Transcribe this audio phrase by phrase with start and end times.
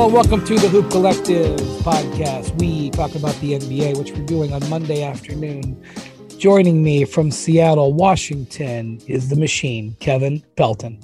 [0.00, 2.58] Hello, welcome to the Hoop Collective podcast.
[2.58, 5.78] We talk about the NBA, which we're doing on Monday afternoon.
[6.38, 11.02] Joining me from Seattle, Washington, is the machine, Kevin Pelton.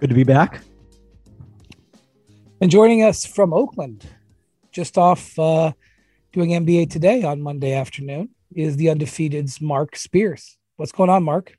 [0.00, 0.60] Good to be back.
[2.60, 4.06] And joining us from Oakland,
[4.70, 5.72] just off uh,
[6.34, 10.58] doing NBA today on Monday afternoon, is the undefeated's Marc Spears.
[10.76, 11.56] What's going on, Marc?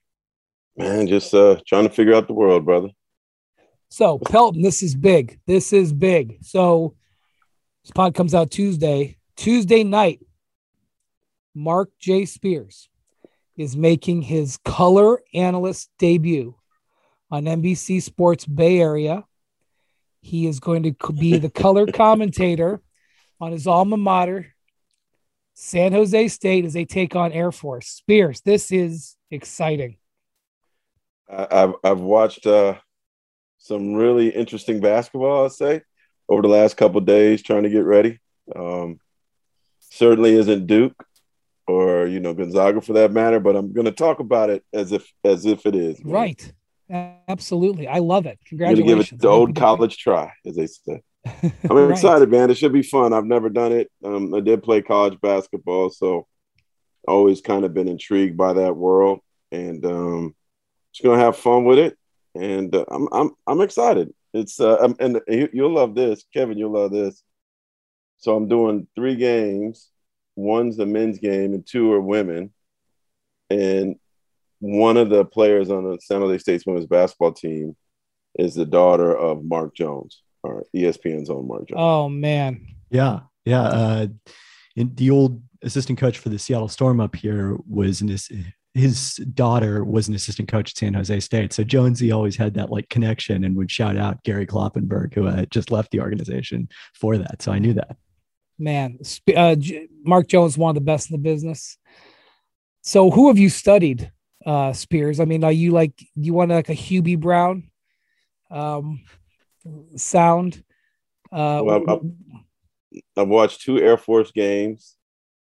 [0.78, 2.90] Man, just uh, trying to figure out the world, brother.
[3.90, 5.40] So, Pelton, this is big.
[5.48, 6.38] This is big.
[6.42, 6.96] So,
[7.84, 9.18] this pod comes out Tuesday.
[9.36, 10.20] Tuesday night,
[11.56, 12.26] Marc J.
[12.26, 12.90] Spears
[13.58, 16.56] is making his color analyst debut
[17.32, 19.26] on NBC Sports Bay Area.
[20.22, 22.82] He is going to be the color commentator
[23.42, 24.54] on his alma mater,
[25.56, 27.88] San Jose State, as they take on Air Force.
[27.88, 29.98] Spears, this is exciting.
[31.30, 32.76] I've I've watched uh,
[33.60, 35.46] some really interesting basketball.
[35.46, 35.82] I'd say
[36.28, 38.20] over the last couple days, trying to get ready.
[38.56, 39.00] Um,
[39.80, 41.06] certainly isn't Duke
[41.68, 44.92] or you know Gonzaga for that matter, but I'm going to talk about it as
[44.92, 46.04] if as if it is.
[46.04, 46.14] Man.
[46.14, 46.54] Right.
[46.92, 47.88] Absolutely.
[47.88, 48.40] I love it.
[48.48, 49.10] Congratulations.
[49.10, 51.02] give it the old college try, as they say.
[51.44, 51.92] I'm right.
[51.92, 52.50] excited, man.
[52.50, 53.14] It should be fun.
[53.14, 53.92] I've never done it.
[54.04, 56.26] Um, I did play college basketball, so
[57.08, 59.20] always kind of been intrigued by that world,
[59.52, 60.36] and um,
[60.94, 61.96] just gonna have fun with it.
[62.40, 64.14] And uh, I'm I'm I'm excited.
[64.34, 66.58] It's uh, I'm, and you, you'll love this, Kevin.
[66.58, 67.22] You'll love this.
[68.18, 69.90] So I'm doing three games.
[70.36, 72.54] One's a men's game, and two are women.
[73.50, 73.98] And
[74.60, 77.76] one of the players on the San Jose State's women's basketball team
[78.38, 81.80] is the daughter of Mark Jones, or ESPN's own Mark Jones.
[81.80, 83.64] Oh man, yeah, yeah.
[83.64, 84.08] Uh,
[84.76, 88.32] the old assistant coach for the Seattle Storm up here was in this.
[88.76, 92.70] His daughter was an assistant coach at San Jose State, so Jonesy always had that
[92.70, 97.18] like connection and would shout out Gary Kloppenburg, who had just left the organization for
[97.18, 97.42] that.
[97.42, 97.98] So I knew that.
[98.60, 99.00] Man,
[99.36, 99.56] uh,
[100.04, 101.78] Mark Jones, one of the best in the business.
[102.82, 104.12] So, who have you studied
[104.46, 105.20] uh Spears?
[105.20, 107.70] I mean, are you like you want like a Hubie Brown
[108.52, 109.02] um
[109.96, 110.64] sound?
[111.32, 114.96] Uh well, I've, I've, watched two Air Force games,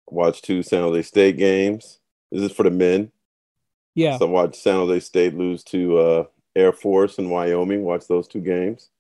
[0.06, 1.97] watched two San Jose State games.
[2.30, 3.10] This for the men.
[3.94, 4.18] Yeah.
[4.18, 6.24] So I watched San Jose State lose to uh
[6.54, 8.90] Air Force in Wyoming, watch those two games.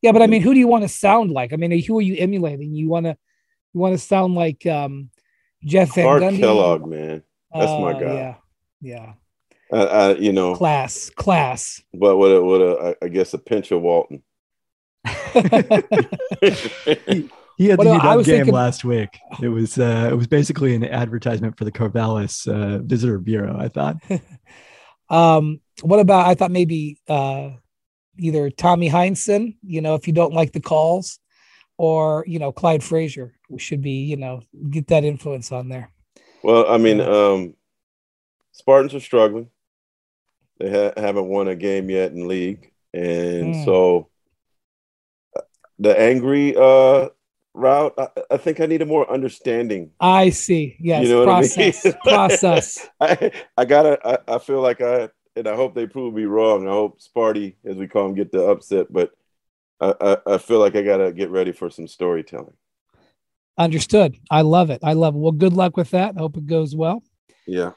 [0.00, 1.52] Yeah, but I mean, who do you want to sound like?
[1.52, 2.74] I mean, who are you emulating?
[2.74, 3.16] You want to
[3.72, 5.10] you want to sound like um
[5.64, 6.38] Jeff Van Clark Gundy?
[6.38, 7.22] Kellogg, man.
[7.52, 8.14] That's uh, my guy.
[8.14, 8.34] Yeah.
[8.80, 9.12] Yeah.
[9.72, 11.82] Uh, uh, you know, class, class.
[11.92, 14.22] But what a, what a, I guess a pinch of Walton.
[17.56, 18.54] he, he had the well, game thinking...
[18.54, 19.18] last week.
[19.42, 23.56] It was uh, it was basically an advertisement for the Corvallis uh, Visitor Bureau.
[23.58, 23.96] I thought.
[25.10, 26.26] um, what about?
[26.26, 27.50] I thought maybe uh,
[28.18, 29.56] either Tommy Heinsohn.
[29.62, 31.18] You know, if you don't like the calls,
[31.78, 35.90] or you know Clyde Frazier, should be you know get that influence on there.
[36.42, 37.54] Well, I mean, um,
[38.52, 39.48] Spartans are struggling.
[40.58, 43.64] They ha- haven't won a game yet in league, and mm.
[43.64, 44.08] so
[45.36, 45.42] uh,
[45.78, 47.08] the angry uh,
[47.54, 47.94] route.
[47.98, 49.90] I, I, think I need a more understanding.
[50.00, 50.76] I see.
[50.78, 51.86] Yes, you know process.
[51.86, 51.98] I mean?
[52.04, 52.88] process.
[53.00, 53.98] I, I gotta.
[54.04, 56.66] I, I feel like I and I hope they prove me wrong.
[56.68, 58.92] I hope Sparty, as we call him, get the upset.
[58.92, 59.12] But
[59.80, 62.54] I, I, I feel like I gotta get ready for some storytelling.
[63.56, 64.16] Understood.
[64.30, 64.80] I love it.
[64.82, 65.18] I love it.
[65.18, 66.14] Well, good luck with that.
[66.16, 67.02] I hope it goes well.
[67.46, 67.72] Yeah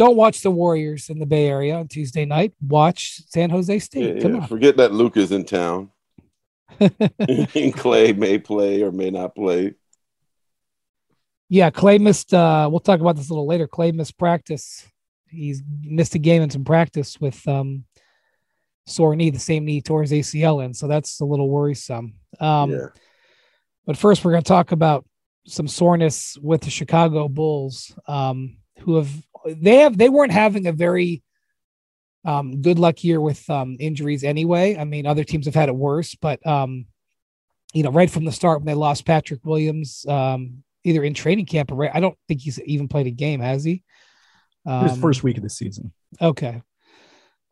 [0.00, 2.54] don't watch the Warriors in the Bay Area on Tuesday night.
[2.66, 4.16] Watch San Jose State.
[4.16, 4.40] Yeah, Come yeah.
[4.40, 4.48] on.
[4.48, 5.90] Forget that Luka is in town.
[7.74, 9.74] Clay may play or may not play.
[11.48, 12.32] Yeah, Clay missed.
[12.32, 13.66] Uh, we'll talk about this a little later.
[13.66, 14.86] Clay missed practice.
[15.28, 17.84] He's missed a game in some practice with um,
[18.86, 20.74] sore knee, the same knee tore his ACL in.
[20.74, 22.14] So that's a little worrisome.
[22.38, 22.86] Um, yeah.
[23.86, 25.04] But first, we're going to talk about
[25.46, 29.10] some soreness with the Chicago Bulls, um, who have
[29.46, 31.22] they have they weren't having a very
[32.24, 34.76] um, good luck here with um, injuries anyway.
[34.76, 36.86] I mean, other teams have had it worse, but um,
[37.72, 41.46] you know, right from the start when they lost Patrick Williams, um, either in training
[41.46, 43.82] camp or right, I don't think he's even played a game, has he?
[44.66, 45.92] His um, first week of the season.
[46.20, 46.62] Okay.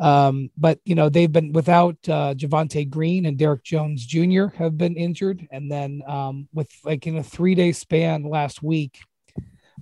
[0.00, 4.46] Um, but you know, they've been without uh, Javonte Green and Derrick Jones Jr.
[4.56, 9.00] have been injured, and then um, with like in a three day span last week,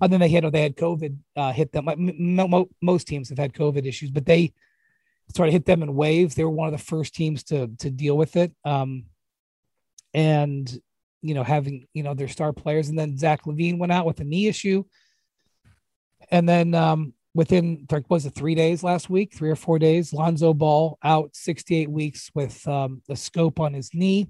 [0.01, 1.85] other than they had they had COVID uh, hit them.
[1.85, 4.53] Like, m- most teams have had COVID issues, but they
[5.35, 6.35] sort of hit them in waves.
[6.35, 8.53] They were one of the first teams to to deal with it.
[8.63, 9.05] Um,
[10.13, 10.71] and
[11.21, 14.19] you know, having you know their star players, and then Zach LaVine went out with
[14.19, 14.83] a knee issue,
[16.31, 20.53] and then um, within was it three days last week, three or four days, Lonzo
[20.53, 24.27] Ball out 68 weeks with um, a scope on his knee.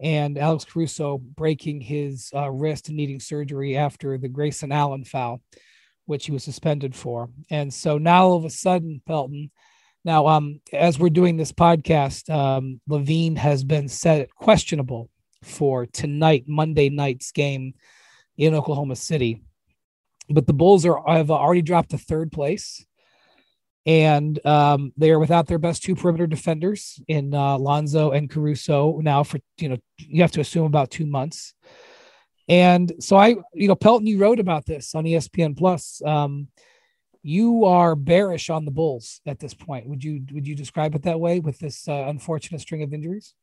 [0.00, 5.40] and Alex Caruso breaking his uh, wrist and needing surgery after the Grayson Allen foul,
[6.06, 7.28] which he was suspended for.
[7.50, 9.50] And so now all of a sudden, Pelton.
[10.04, 15.08] Now, um, as we're doing this podcast, um, LaVine has been set questionable
[15.42, 17.74] for tonight, Monday night's game
[18.36, 19.42] in Oklahoma City.
[20.28, 22.84] But the Bulls are have already dropped to third place
[23.84, 29.00] and um, they are without their best two perimeter defenders in uh, Lonzo and Caruso
[29.02, 31.54] now for you know you have to assume about two months.
[32.48, 36.02] And so I, you know, Pelton, you wrote about this on ESPN Plus.
[36.04, 36.48] Um,
[37.22, 39.86] you are bearish on the Bulls at this point.
[39.86, 43.34] Would you would you describe it that way with this uh, unfortunate string of injuries?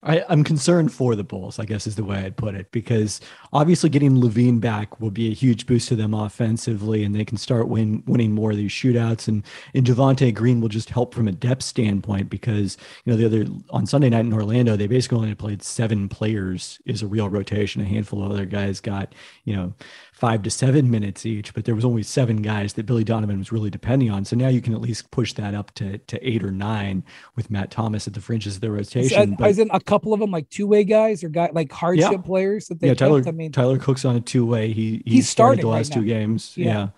[0.00, 3.20] I, am concerned for the Bulls, I guess is the way I'd put it, because
[3.52, 7.36] obviously getting LaVine back will be a huge boost to them offensively, and they can
[7.36, 9.26] start win, winning more of these shootouts.
[9.26, 9.42] And
[9.74, 13.50] and Javonte Green will just help from a depth standpoint because you know the other
[13.70, 17.82] on Sunday night in Orlando, they basically only played seven players is a real rotation.
[17.82, 19.74] A handful of other guys got you know
[20.18, 23.52] five to seven minutes each, but there was only seven guys that Billy Donovan was
[23.52, 24.24] really depending on.
[24.24, 27.04] So now you can at least push that up to, to eight or nine
[27.36, 29.36] with Matt Thomas at the fringes of the rotation.
[29.44, 32.18] Is, but, a couple of them like two way guys or guy like hardship yeah.
[32.18, 34.72] players that they yeah, Tyler, I mean, Tyler Cook's on a two way.
[34.72, 36.56] He he started the last right two games.
[36.56, 36.66] Yeah.
[36.66, 36.88] yeah.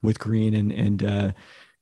[0.00, 1.32] With Green and and uh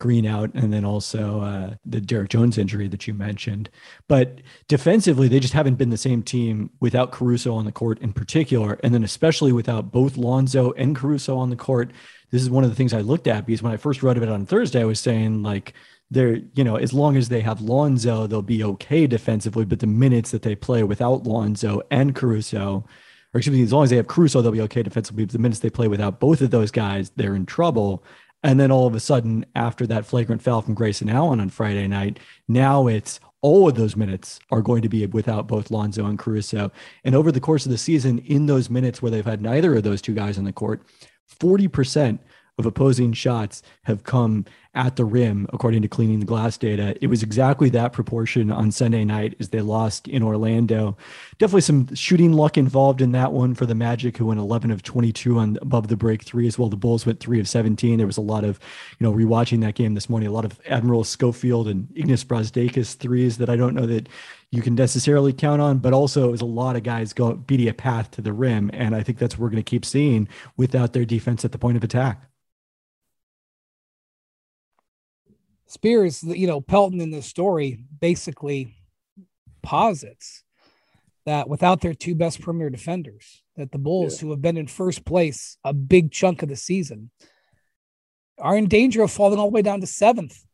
[0.00, 3.70] Green out, and then also uh, the Derrick Jones injury that you mentioned.
[4.08, 8.12] But defensively, they just haven't been the same team without Caruso on the court in
[8.12, 11.92] particular, and then especially without both Lonzo and Caruso on the court.
[12.30, 14.22] This is one of the things I looked at because when I first read of
[14.22, 15.74] it on Thursday, I was saying like
[16.10, 19.64] they're you know as long as they have Lonzo, they'll be okay defensively.
[19.64, 22.84] But the minutes that they play without Lonzo and Caruso,
[23.34, 25.24] or excuse me, as long as they have Caruso, they'll be okay defensively.
[25.24, 28.02] But the minutes they play without both of those guys, they're in trouble.
[28.42, 31.86] And then all of a sudden, after that flagrant foul from Grayson Allen on Friday
[31.86, 36.18] night, now it's all of those minutes are going to be without both Lonzo and
[36.18, 36.72] Caruso.
[37.04, 39.82] And over the course of the season, in those minutes where they've had neither of
[39.82, 40.82] those two guys on the court,
[41.38, 42.18] 40%
[42.60, 46.96] of opposing shots have come at the rim, according to Cleaning the Glass data.
[47.00, 50.96] It was exactly that proportion on Sunday night as they lost in Orlando.
[51.38, 54.84] Definitely some shooting luck involved in that one for the Magic, who went 11 of
[54.84, 56.68] 22 on above the break three, as well.
[56.68, 57.98] The Bulls went three of 17.
[57.98, 58.60] There was a lot of,
[58.98, 62.96] you know, rewatching that game this morning, a lot of Admiral Schofield and Ignas Brazdeikis
[62.96, 64.08] threes that I don't know that
[64.52, 67.68] you can necessarily count on, but also it was a lot of guys go beating
[67.68, 68.70] a path to the rim.
[68.72, 71.58] And I think that's what we're going to keep seeing without their defense at the
[71.58, 72.29] point of attack.
[75.70, 78.74] Spears, you know, Pelton in this story basically
[79.62, 80.42] posits
[81.26, 84.26] that without their two best premier defenders, that the Bulls, yeah.
[84.26, 87.12] who have been in first place a big chunk of the season,
[88.36, 90.44] are in danger of falling all the way down to seventh.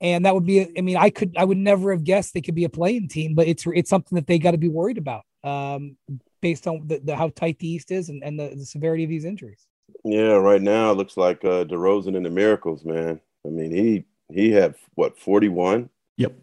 [0.00, 2.56] And that would be, I mean, I could, I would never have guessed they could
[2.56, 5.22] be a play-in team, but it's it's something that they got to be worried about,
[5.44, 5.96] um,
[6.40, 9.10] based on the, the, how tight the East is and, and the, the severity of
[9.10, 9.68] these injuries.
[10.04, 13.20] Yeah, right now it looks like uh, DeRozan and the Miracles, man.
[13.46, 15.90] I mean, he he had what forty one.
[16.16, 16.34] Yep.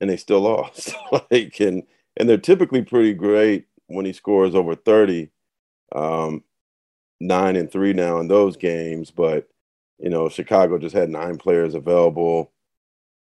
[0.00, 0.94] And they still lost.
[1.30, 1.84] like and
[2.16, 5.30] and they're typically pretty great when he scores over thirty.
[5.94, 6.44] Um,
[7.20, 9.48] nine and three now in those games, but
[9.98, 12.52] you know Chicago just had nine players available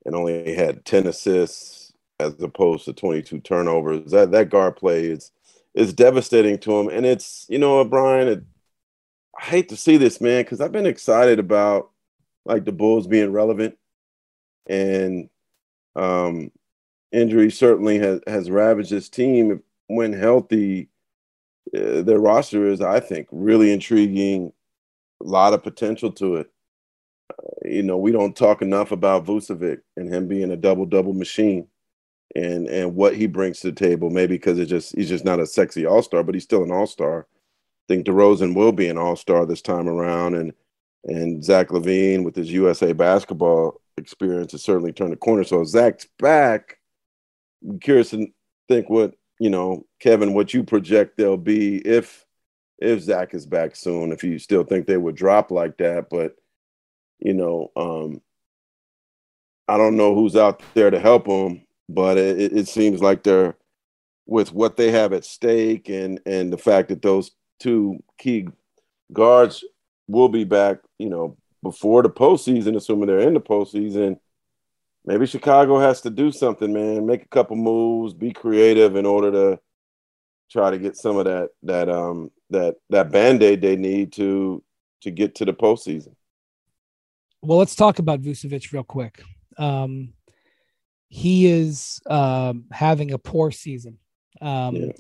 [0.06, 4.12] and only had ten assists as opposed to twenty two turnovers.
[4.12, 5.32] That that guard play is
[5.74, 8.28] is devastating to him, and it's you know Brian.
[8.28, 8.44] It,
[9.40, 11.92] I hate to see this man because I've been excited about
[12.48, 13.78] like the Bulls being relevant,
[14.68, 15.30] and
[15.96, 16.52] um,
[17.12, 19.62] injury certainly has has ravaged this team.
[19.88, 20.90] When healthy,
[21.76, 24.54] uh, their roster is, I think, really intriguing.
[25.24, 26.52] A lot of potential to it.
[27.32, 31.14] Uh, you know, we don't talk enough about Vucevic and him being a double double
[31.14, 31.68] machine,
[32.36, 34.10] and and what he brings to the table.
[34.10, 36.72] Maybe because it's just he's just not a sexy all star, but he's still an
[36.72, 37.28] all star.
[37.90, 40.54] I think DeRozan will be an all star this time around, and
[41.06, 45.44] and Zach LaVine with his USA basketball experience has certainly turned the corner.
[45.44, 46.78] So Zach's back.
[47.68, 48.28] I'm curious to
[48.68, 52.26] think what you know, Kevin, what you project they'll be if
[52.80, 54.12] if Zach is back soon.
[54.12, 56.36] If you still think they would drop like that, but
[57.20, 58.22] you know, um,
[59.68, 63.56] I don't know who's out there to help them, but it, it seems like they're
[64.26, 68.48] with what they have at stake and and the fact that those two key
[69.14, 69.64] guards
[70.08, 74.20] will be back, you know, before the postseason, assuming they're in the postseason.
[75.06, 77.06] Maybe Chicago has to do something, man.
[77.06, 79.60] Make a couple moves, be creative in order to
[80.52, 84.64] try to get some of that that um that that band-aid they need to
[85.02, 86.16] to get to the postseason.
[87.42, 89.22] Well, let's talk about Vucevic real quick.
[89.58, 90.14] Um,
[91.08, 94.00] he is um, having a poor season.
[94.42, 94.92] Um, yeah.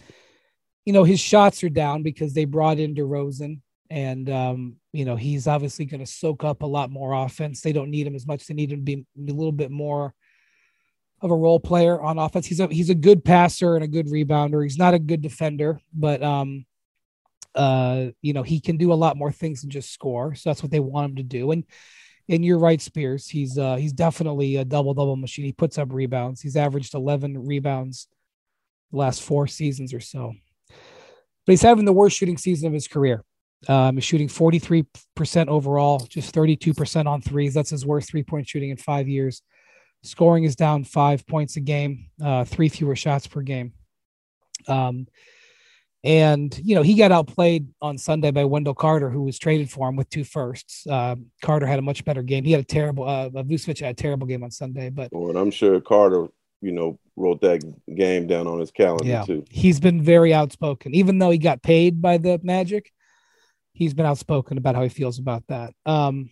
[0.85, 3.59] You know, his shots are down because they brought in DeRozan,
[3.89, 7.61] and um, you know he's obviously going to soak up a lot more offense.
[7.61, 10.13] They don't need him as much; they need him to be a little bit more
[11.21, 12.45] of a role player on offense.
[12.45, 14.63] He's a he's a good passer and a good rebounder.
[14.63, 16.65] He's not a good defender, but um,
[17.55, 20.35] uh, you know, he can do a lot more things than just score.
[20.35, 21.51] So that's what they want him to do.
[21.51, 21.65] And
[22.29, 23.27] and you're right, Spears.
[23.27, 25.45] He's uh he's definitely a double double machine.
[25.45, 26.41] He puts up rebounds.
[26.41, 28.07] He's averaged 11 rebounds
[28.91, 30.33] the last four seasons or so.
[30.69, 33.23] But he's having the worst shooting season of his career.
[33.67, 37.53] Um, he's shooting 43% overall, just 32% on threes.
[37.53, 39.41] That's his worst three point shooting in five years.
[40.03, 43.73] Scoring is down five points a game, uh, three fewer shots per game.
[44.67, 45.07] Um,
[46.03, 49.89] and, you know, he got outplayed on Sunday by Wendell Carter, who was traded for
[49.89, 50.85] him with two firsts.
[50.87, 52.43] Uh, Carter had a much better game.
[52.45, 55.09] He had a terrible, uh, Vucevic had a terrible game on Sunday, but.
[55.11, 56.27] Well, I'm sure Carter,
[56.61, 57.61] you know, wrote that
[57.93, 59.43] game down on his calendar yeah, too.
[59.49, 62.91] He's been very outspoken, even though he got paid by the Magic.
[63.77, 65.71] He's been outspoken about how he feels about that.
[65.85, 66.31] Um,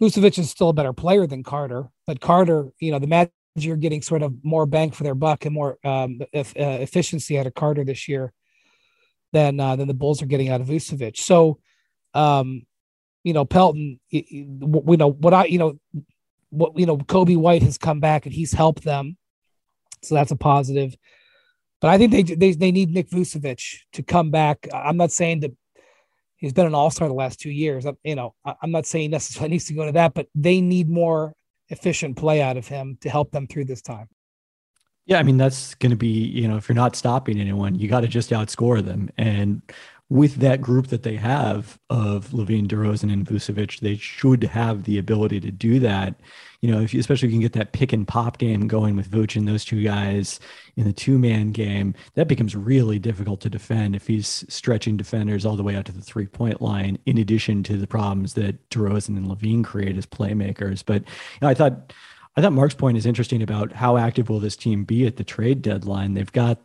[0.00, 3.32] Vucevic is still a better player than Carter, but Carter, you know, the Magic
[3.66, 7.46] are getting sort of more bang for their buck and more um, uh, efficiency out
[7.46, 8.32] of Carter this year
[9.32, 11.16] than uh, than the Bulls are getting out of Vucevic.
[11.16, 11.58] So,
[12.14, 12.66] um,
[13.24, 14.46] you know, Pelton, you
[14.96, 15.78] know what I, you know,
[16.50, 19.16] what you know, Coby White has come back and he's helped them,
[20.02, 20.96] so that's a positive.
[21.80, 24.68] But I think they they they need Nick Vucevic to come back.
[24.72, 25.52] I'm not saying that
[26.42, 27.86] he's been an all star the last two years.
[28.04, 31.34] You know, I'm not saying necessarily needs to go to that, but they need more
[31.68, 34.08] efficient play out of him to help them through this time.
[35.06, 37.88] Yeah, I mean that's going to be, you know, if you're not stopping anyone, you
[37.88, 39.08] got to just outscore them.
[39.16, 39.62] And
[40.12, 44.98] with that group that they have of LaVine, DeRozan, and Vucevic, they should have the
[44.98, 46.16] ability to do that.
[46.60, 48.94] You know, if you, especially if you can get that pick and pop game going
[48.94, 50.38] with Vooch and those two guys
[50.76, 55.46] in the two man game, that becomes really difficult to defend if he's stretching defenders
[55.46, 56.98] all the way out to the three point line.
[57.06, 61.48] In addition to the problems that DeRozan and LaVine create as playmakers, but you know,
[61.48, 61.90] I thought
[62.36, 65.24] I thought Marc's point is interesting about how active will this team be at the
[65.24, 66.12] trade deadline.
[66.12, 66.60] They've got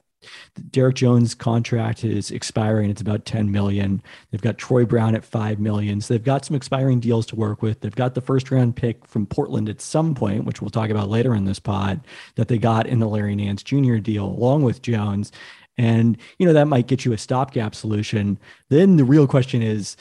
[0.72, 2.90] Derrick Jones' contract is expiring.
[2.90, 4.02] It's about 10 million.
[4.32, 6.02] They've got Troy Brown at 5 million.
[6.02, 7.82] So they've got some expiring deals to work with.
[7.82, 11.10] They've got the first round pick from Portland at some point, which we'll talk about
[11.10, 12.02] later in this pod,
[12.36, 13.98] that they got in the Larry Nance Jr.
[13.98, 15.32] deal along with Jones.
[15.78, 18.40] And, you know, that might get you a stopgap solution.
[18.70, 19.96] Then the real question is,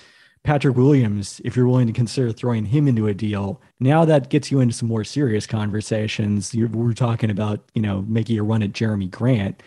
[0.47, 4.49] Patrick Williams, if you're willing to consider throwing him into a deal, now that gets
[4.49, 6.55] you into some more serious conversations.
[6.55, 9.61] You're, we're talking about, you know, making a run at Jerami Grant.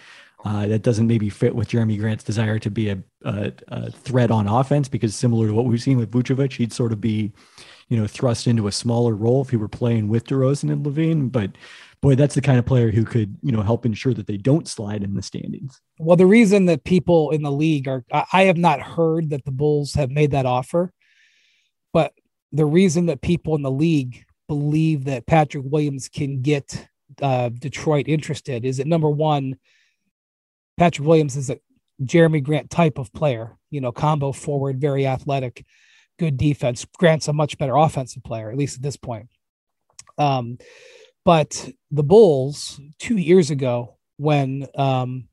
[0.45, 4.31] Uh, that doesn't maybe fit with Jerami Grant's desire to be a, a, a, threat
[4.31, 7.33] on offense because similar to what we've seen with Vucevic, he'd sort of be,
[7.89, 11.29] you know, thrust into a smaller role if he were playing with DeRozan and LaVine.
[11.29, 11.51] But
[12.01, 14.65] boy, that's the kind of player who could, you know, help ensure that they don't
[14.65, 15.81] slide in the standings.
[15.97, 19.51] Well, the reason that people in the league are, I have not heard that the
[19.51, 20.93] Bulls have made that offer,
[21.91, 22.13] but
[22.53, 26.87] the reason that people in the league believe that Patrick Williams can get
[27.21, 29.57] uh, Detroit interested is that number one,
[30.79, 31.59] Patrick Williams is a
[32.01, 35.65] Jerami Grant type of player, you know, combo forward, very athletic,
[36.17, 36.85] good defense.
[36.97, 39.27] Grant's a much better offensive player, at least at this point.
[40.17, 40.57] Um,
[41.25, 45.27] but the Bulls two years ago, when um,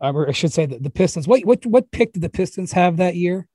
[0.00, 3.16] I should say that the Pistons, what what what pick did the Pistons have that
[3.16, 3.46] year?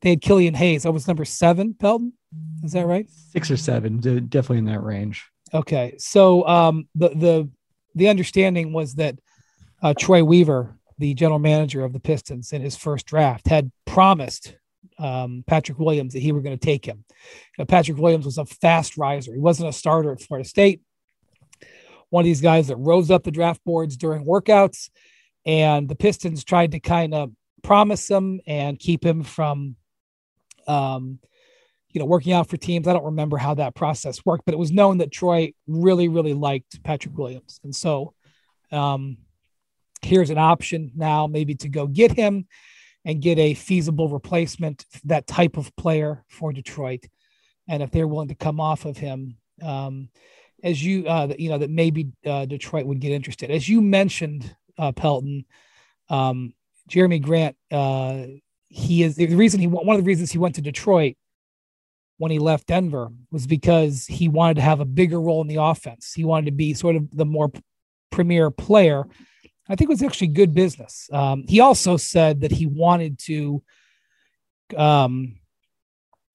[0.00, 0.84] They had Killian Hayes.
[0.84, 2.14] That was number seven, Pelton.
[2.64, 3.06] Is that right?
[3.10, 5.26] Six or seven, definitely in that range.
[5.52, 7.50] Okay, so um, the the
[7.94, 9.18] the understanding was that
[9.82, 14.54] uh, Troy Weaver, the general manager of the Pistons, in his first draft, had promised
[14.98, 17.04] um, Patrick Williams that he were going to take him.
[17.10, 19.34] You know, Patrick Williams was a fast riser.
[19.34, 20.80] He wasn't a starter at Florida State.
[22.10, 24.90] One of these guys that rose up the draft boards during workouts,
[25.44, 29.76] and the Pistons tried to kind of promise him and keep him from,
[30.68, 31.18] um,
[31.90, 32.86] you know, working out for teams.
[32.86, 36.34] I don't remember how that process worked, but it was known that Troy really, really
[36.34, 38.12] liked Patrick Williams, and so
[38.70, 39.16] um,
[40.02, 42.46] here's an option now, maybe to go get him
[43.04, 47.04] and get a feasible replacement, that type of player for Detroit.
[47.68, 50.08] And if they're willing to come off of him, um,
[50.62, 53.50] as you, uh, you know, that maybe uh, Detroit would get interested.
[53.50, 55.44] As you mentioned, uh, Pelton,
[56.08, 56.54] um,
[56.88, 58.26] Jerami Grant, uh,
[58.68, 61.16] he is the reason he one of the reasons he went to Detroit
[62.16, 65.60] when he left Denver was because he wanted to have a bigger role in the
[65.60, 66.12] offense.
[66.14, 67.52] He wanted to be sort of the more
[68.10, 69.04] premier player
[69.72, 71.08] I think it was actually good business.
[71.10, 73.62] Um, he also said that he wanted to
[74.76, 75.36] um,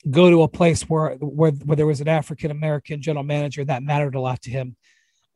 [0.09, 3.83] go to a place where, where where there was an African American general manager that
[3.83, 4.75] mattered a lot to him.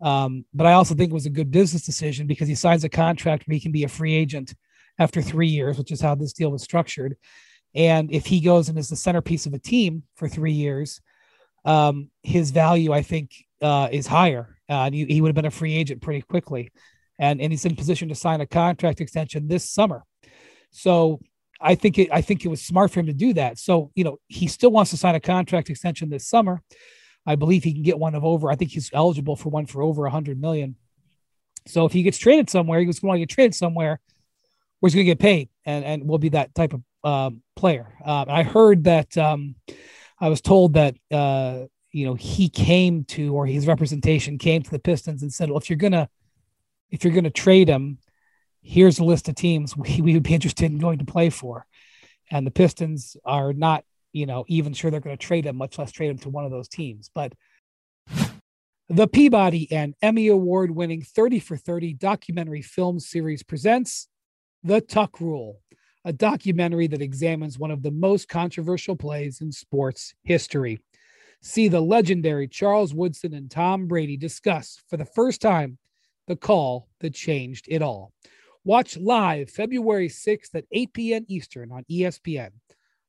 [0.01, 2.89] Um, but I also think it was a good business decision because he signs a
[2.89, 4.55] contract where he can be a free agent
[4.98, 7.15] after three years, which is how this deal was structured.
[7.75, 11.01] And if he goes and is the centerpiece of a team for three years,
[11.65, 13.31] um, his value, I think,
[13.62, 14.58] uh, is higher.
[14.67, 16.72] Uh, he, he would have been a free agent pretty quickly.
[17.22, 20.04] And, and he's in position to sign a contract extension this summer.
[20.72, 21.22] So
[21.62, 23.60] I think it, I think it was smart for him to do that.
[23.60, 26.62] So, you know, he still wants to sign a contract extension this summer.
[27.25, 29.84] I believe he can get one of over, I think he's eligible for one for
[29.84, 30.75] over a hundred million.
[31.68, 34.01] So if he gets traded somewhere, he was going to get traded somewhere
[34.80, 37.94] where he's going to get paid and, and will be that type of um, player.
[38.04, 39.56] Um, I heard that um,
[40.20, 44.72] I was told that uh, you know he came to or his representation came to
[44.72, 46.10] the Pistons and said, "Well, if you're gonna
[46.91, 47.98] if you're gonna trade him,
[48.62, 51.65] here's a list of teams we, we would be interested in going to play for."
[52.29, 53.83] And the Pistons are not
[54.13, 56.45] you know even sure they're going to trade him, much less trade him to one
[56.45, 57.10] of those teams.
[57.13, 57.33] But
[58.89, 64.10] the Peabody and Emmy Award winning 30 for 30 documentary film series presents
[64.63, 65.62] The Tuck Rule
[66.03, 70.79] a documentary that examines one of the most controversial plays in sports history.
[71.41, 75.77] See the legendary Charles Woodson and Tom Brady discuss for the first time
[76.28, 78.13] the call that changed it all.
[78.63, 81.25] Watch live February 6th at 8 p.m.
[81.28, 82.51] Eastern on ESPN.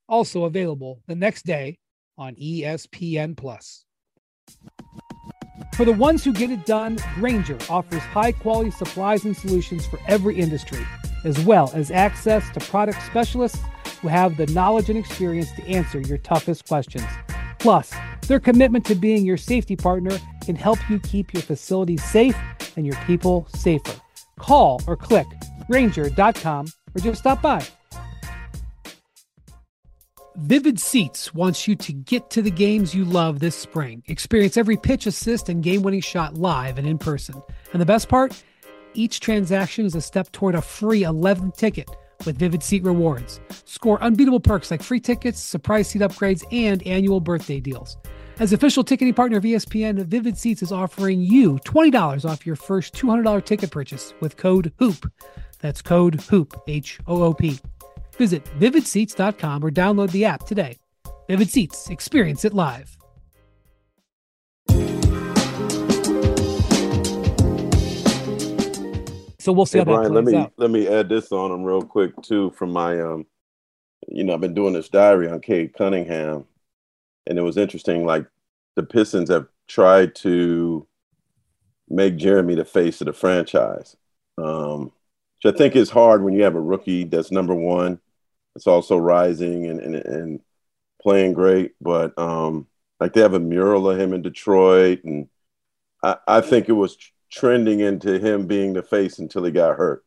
[0.08, 1.78] Also available the next day
[2.16, 3.84] on ESPN Plus.
[5.74, 9.98] For the ones who get it done, Grainger offers high quality supplies and solutions for
[10.06, 10.84] every industry
[11.24, 13.60] as well as access to product specialists
[14.00, 17.06] who have the knowledge and experience to answer your toughest questions.
[17.58, 17.92] Plus,
[18.26, 22.36] their commitment to being your safety partner can help you keep your facility safe
[22.76, 24.00] and your people safer.
[24.38, 25.26] Call or click
[25.70, 27.64] Grainger.com or just stop by.
[30.36, 34.02] Vivid Seats wants you to get to the games you love this spring.
[34.06, 37.40] Experience every pitch, assist, and game winning shot live and in person.
[37.72, 38.42] And the best part?
[38.94, 41.88] Each transaction is a step toward a free 11th ticket
[42.24, 43.40] with Vivid Seat rewards.
[43.64, 47.98] Score unbeatable perks like free tickets, surprise seat upgrades, and annual birthday deals.
[48.38, 52.94] As official ticketing partner of ESPN, Vivid Seats is offering you $20 off your first
[52.94, 55.10] $200 ticket purchase with code HOOP.
[55.60, 57.58] That's code HOOP, H O O P.
[58.16, 60.78] Visit vividseats.com or download the app today.
[61.28, 62.96] Vivid Seats, experience it live.
[69.38, 70.52] So we'll see hey, how that Brian, let me out.
[70.56, 73.26] let me add this on them real quick too from my um
[74.08, 76.44] you know, I've been doing this diary on Cade Cunningham
[77.26, 78.26] and it was interesting like
[78.76, 80.86] the Pistons have tried to
[81.88, 83.96] make Jerami the face of the franchise.
[84.38, 84.92] Um
[85.42, 88.00] which I think is hard when you have a rookie that's number one.
[88.56, 90.40] It's also rising and and, and
[91.02, 92.66] playing great, but um
[93.00, 95.28] like they have a mural of him in Detroit and
[96.02, 96.96] I, I think it was
[97.30, 100.04] trending into him being the face until he got hurt,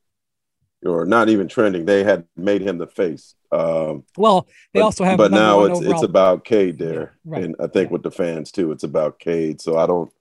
[0.86, 1.86] or not even trending.
[1.86, 3.36] They had made him the face.
[3.52, 5.94] Um, well, they but, also have, but now it's overall.
[5.94, 7.44] it's about Cade there, Yeah, right.
[7.44, 7.94] and I think Yeah.
[7.94, 9.62] with the fans too, it's about Cade.
[9.62, 10.12] So I don't,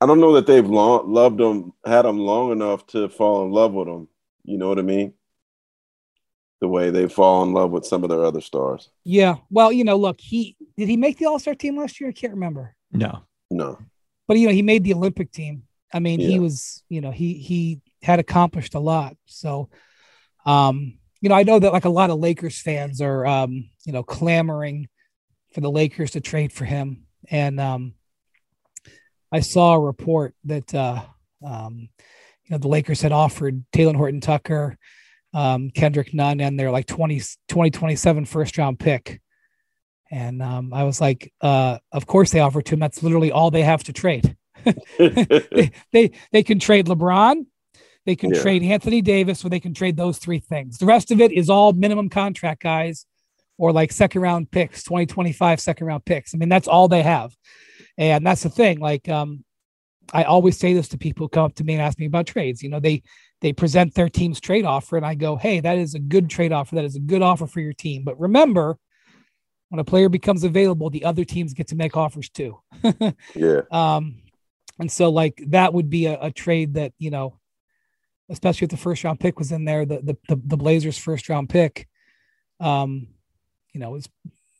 [0.00, 3.52] I don't know that they've long, loved him, had him long enough to fall in
[3.52, 4.08] love with him.
[4.44, 5.14] You know what I mean?
[6.60, 8.88] The way they fall in love with some of their other stars.
[9.04, 9.36] Yeah.
[9.50, 12.10] Well, you know, look, he did he make the All Star team last year?
[12.10, 12.74] I can't remember.
[12.92, 13.22] No.
[13.50, 13.78] No,
[14.26, 15.64] But you know, he made the Olympic team.
[15.92, 19.16] I mean, he was, you know, he he had accomplished a lot.
[19.26, 19.68] So,
[20.46, 23.92] um, you know, I know that like a lot of Lakers fans are, um, you
[23.92, 24.88] know, clamoring
[25.52, 27.06] for the Lakers to trade for him.
[27.30, 27.94] And um,
[29.30, 31.02] I saw a report that, uh,
[31.46, 31.88] um,
[32.44, 34.76] you know, the Lakers had offered Talen Horton Tucker,
[35.32, 39.20] um, Kendrick Nunn, and their like 20, 2027 first round pick.
[40.10, 42.80] And um, I was like, uh, of course they offered to him.
[42.80, 44.36] That's literally all they have to trade.
[44.98, 47.46] They, they they can trade LeBron,
[48.06, 48.42] they can Yeah.
[48.42, 50.78] trade Anthony Davis, or they can trade those three things.
[50.78, 53.06] The rest of it is all minimum contract guys
[53.58, 56.34] or like second round picks, 2025 second round picks.
[56.34, 57.36] I mean, that's all they have.
[57.98, 58.80] And that's the thing.
[58.80, 59.44] Like, um,
[60.12, 62.26] I always say this to people who come up to me and ask me about
[62.26, 62.62] trades.
[62.62, 63.02] You know, they
[63.40, 66.52] they present their team's trade offer, and I go, "Hey, that is a good trade
[66.52, 66.74] offer.
[66.74, 68.78] That is a good offer for your team." But remember,
[69.68, 72.60] when a player becomes available, the other teams get to make offers too.
[73.34, 74.16] yeah, Um,
[74.78, 77.38] and so like that would be a, a trade that, you know,
[78.30, 81.28] especially if the first round pick was in there, the the the, the Blazers first
[81.28, 81.88] round pick,
[82.60, 83.08] um,
[83.72, 84.08] you know, is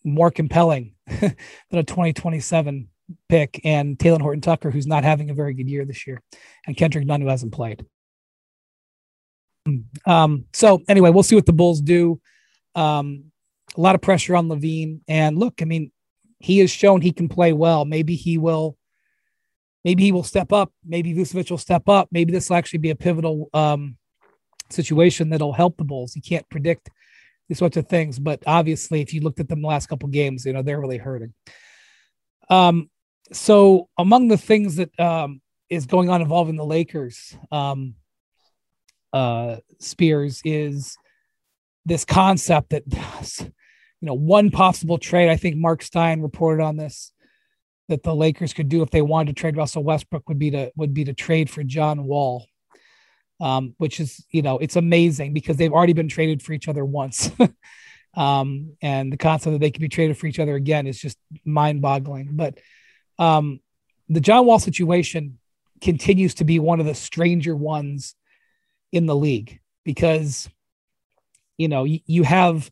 [0.05, 1.35] more compelling than
[1.71, 2.89] a 2027
[3.29, 6.23] pick and Talen Horton Tucker, who's not having a very good year this year,
[6.67, 7.85] and Kendrick Nunn, who hasn't played.
[10.07, 12.21] Um, so anyway, we'll see what the Bulls do.
[12.75, 13.33] Um,
[13.77, 15.01] a lot of pressure on LaVine.
[15.09, 15.93] And look, I mean,
[16.39, 17.85] he has shown he can play well.
[17.85, 18.77] Maybe he will
[19.85, 20.73] maybe he will step up.
[20.85, 22.09] Maybe Vucevic will step up.
[22.11, 23.97] Maybe this will actually be a pivotal um,
[24.71, 26.17] situation that'll help the Bulls.
[26.17, 26.91] You can't predict
[27.49, 30.45] these sorts of things, but obviously, if you looked at them the last couple games,
[30.45, 31.35] you know they're really hurting.
[32.49, 32.91] Um,
[33.33, 37.95] so among the things that um, is going on involving the Lakers, um,
[39.13, 40.97] uh, Spears is
[41.85, 42.83] this concept that
[43.41, 45.29] you know one possible trade.
[45.29, 47.13] I think Marc Stein reported on this
[47.89, 50.73] that the Lakers could do if they wanted to trade Russell Westbrook would be to
[50.77, 52.47] would be to trade for John Wall,
[53.41, 56.85] um, which is you know it's amazing because they've already been traded for each other
[56.85, 57.31] once,
[58.15, 61.19] um, and the concept that they could be traded for each other again is just
[61.45, 62.31] mind boggling.
[62.33, 62.59] But
[63.19, 63.61] um,
[64.09, 65.39] the John Wall situation
[65.81, 68.15] continues to be one of the stranger ones
[68.93, 70.49] in the league because
[71.59, 72.71] you know you, you have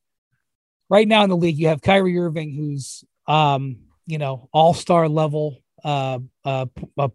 [0.89, 3.79] right now in the league you have Kyrie Irving who's um
[4.11, 6.67] you know, all star level uh, uh,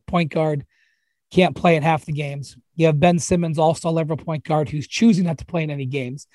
[0.08, 0.66] point guard,
[1.32, 2.58] can't play in half the games.
[2.76, 5.70] You have Ben Simmons, all star level point guard, who's choosing not to play in
[5.70, 6.28] any games.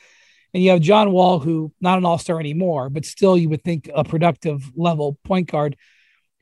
[0.53, 3.63] And you have John Wall, who not an all star anymore, but still you would
[3.63, 5.77] think a productive level point guard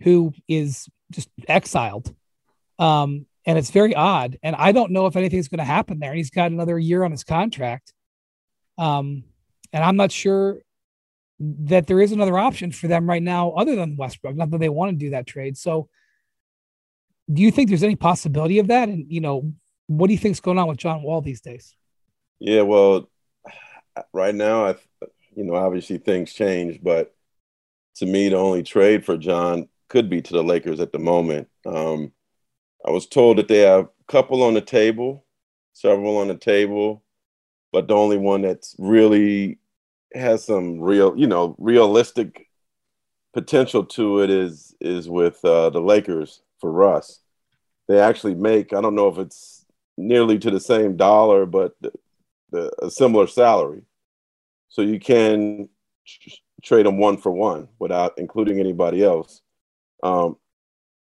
[0.01, 2.15] who is just exiled.
[2.79, 4.39] Um, and it's very odd.
[4.43, 6.15] And I don't know if anything's going to happen there.
[6.15, 7.93] He's got another year on his contract.
[8.77, 9.25] Um,
[9.73, 10.59] and I'm not sure
[11.41, 14.35] that there is another option for them right now other than Westbrook.
[14.35, 15.57] Not that they want to do that trade.
[15.57, 15.89] So,
[17.33, 18.89] do you think there's any possibility of that?
[18.89, 19.53] And you know,
[19.87, 21.75] what do you think's going on with John Wall these days?
[22.41, 23.11] Yeah, well,
[24.13, 24.75] right now, I,
[25.35, 27.15] you know, obviously things change, but
[27.97, 31.49] to me, the only trade for John could be to the Lakers at the moment.
[31.67, 32.13] Um,
[32.85, 35.25] I was told that they have a couple on the table,
[35.73, 37.03] several on the table,
[37.73, 39.59] but the only one that's really
[40.15, 42.49] has some real, you know, realistic
[43.35, 47.21] potential to it is is with uh, the Lakers for Russ.
[47.87, 49.65] They actually make I don't know if it's
[49.97, 51.93] nearly to the same dollar, but the,
[52.51, 53.83] the, a similar salary.
[54.69, 55.69] So you can
[56.07, 56.31] tr-
[56.63, 59.43] trade them one for one without including anybody else.
[60.03, 60.37] Um,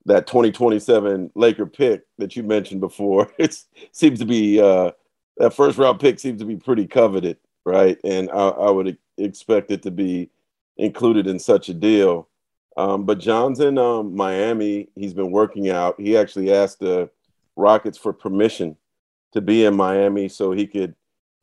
[0.05, 3.57] that 2027 Laker pick that you mentioned before, it
[3.91, 4.91] seems to be uh,
[5.37, 7.97] that first round pick seems to be pretty coveted right?
[8.03, 10.29] And I, I would expect it to be
[10.77, 12.27] included in such a deal.
[12.75, 14.89] Um, but John's in um, Miami.
[14.95, 15.99] He's been working out.
[15.99, 17.09] He actually asked the
[17.55, 18.75] Rockets for permission
[19.33, 20.95] to be in Miami so he could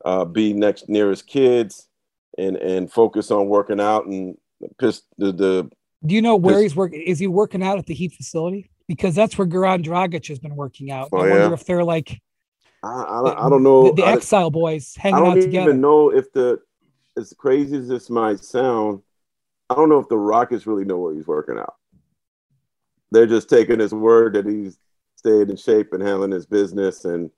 [0.05, 1.89] uh, be next near his kids
[2.39, 4.37] and and focus on working out and
[4.79, 5.71] piss the, the
[6.05, 7.03] Do you know where piss, he's working?
[7.03, 8.71] Is he working out at the Heat facility?
[8.89, 11.11] Because that's where Goran Dragic has been working out.
[11.13, 11.53] Oh, I wonder yeah?
[11.53, 12.21] if they're like
[12.83, 13.89] I, I, I don't know.
[13.89, 15.49] The, the I, Exile Boys hanging out together.
[15.49, 16.61] I don't even know if the,
[17.17, 19.03] as crazy as this might sound,
[19.69, 21.75] I don't know if the Rockets really know where he's working out.
[23.13, 24.79] They're just taking his word that he's
[25.17, 27.31] stayed in shape and handling his business and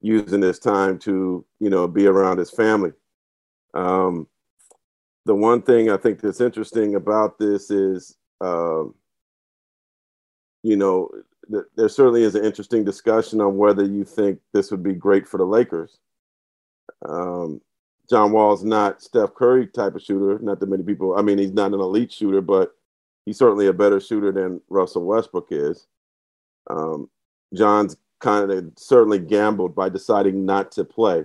[0.00, 2.92] using this time to, you know, be around his family.
[3.72, 4.26] Um,
[5.24, 8.94] the one thing I think that's interesting about this is, um,
[10.62, 11.08] you know,
[11.48, 15.38] there certainly is an interesting discussion on whether you think this would be great for
[15.38, 15.98] the Lakers.
[17.08, 17.60] Um,
[18.08, 20.38] John Wall is not Steph Curry type of shooter.
[20.42, 21.16] Not that many people.
[21.16, 22.72] I mean, he's not an elite shooter, but
[23.24, 25.86] he's certainly a better shooter than Russell Westbrook is.
[26.68, 27.08] Um,
[27.54, 31.24] John's kind of certainly gambled by deciding not to play.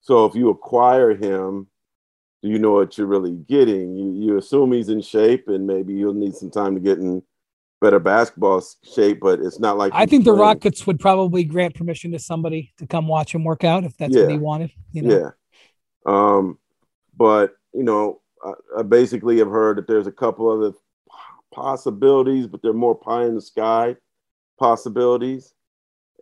[0.00, 1.68] So if you acquire him,
[2.42, 3.96] do you know what you're really getting?
[3.96, 7.22] You you assume he's in shape, and maybe you'll need some time to get in
[7.82, 8.64] better basketball
[8.94, 12.72] shape, but it's not like I think the Rockets would probably grant permission to somebody
[12.78, 14.22] to come watch him work out if that's yeah.
[14.22, 14.70] what he wanted.
[14.92, 15.18] You know?
[15.18, 15.30] Yeah.
[16.06, 16.58] Um,
[17.16, 20.72] but you know, I, I, basically have heard that there's a couple other
[21.52, 23.96] possibilities, but they're more pie in the sky
[24.58, 25.52] possibilities,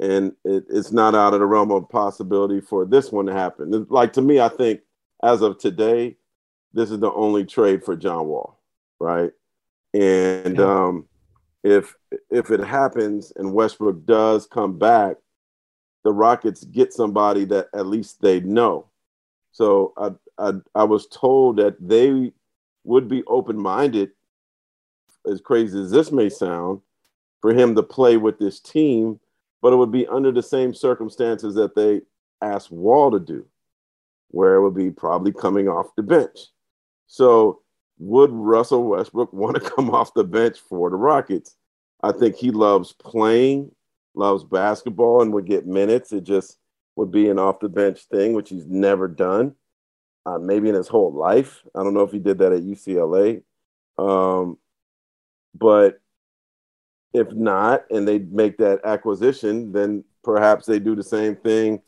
[0.01, 3.87] and it, it's not out of the realm of possibility for this one to happen.
[3.89, 4.81] Like to me, I think
[5.23, 6.17] as of today,
[6.73, 8.59] this is the only trade for John Wall,
[8.99, 9.31] right?
[9.93, 10.65] And yeah.
[10.65, 11.07] um,
[11.63, 11.95] if
[12.31, 15.17] if it happens and Westbrook does come back,
[16.05, 18.87] the Rockets get somebody that at least they know.
[19.53, 22.33] So I I, I was told that they
[22.85, 24.11] would be open minded,
[25.31, 26.81] as crazy as this may sound,
[27.43, 29.21] for him to play with this team,
[29.61, 32.01] but it would be under the same circumstances that they
[32.41, 33.45] asked Wall to do,
[34.29, 36.39] where it would be probably coming off the bench.
[37.07, 37.61] So
[38.01, 41.55] would Russell Westbrook want to come off the bench for the Rockets?
[42.03, 43.71] I think he loves playing,
[44.15, 46.13] loves basketball, and would get minutes.
[46.13, 46.57] It just
[46.97, 49.55] would be an off the bench thing, which he's never done,
[50.25, 51.63] uh, maybe in his whole life.
[51.77, 53.43] I don't know if he did that at UCLA.
[53.99, 54.57] Um,
[55.55, 56.01] but
[57.13, 61.83] if not, and they make that acquisition, then perhaps they do the same thing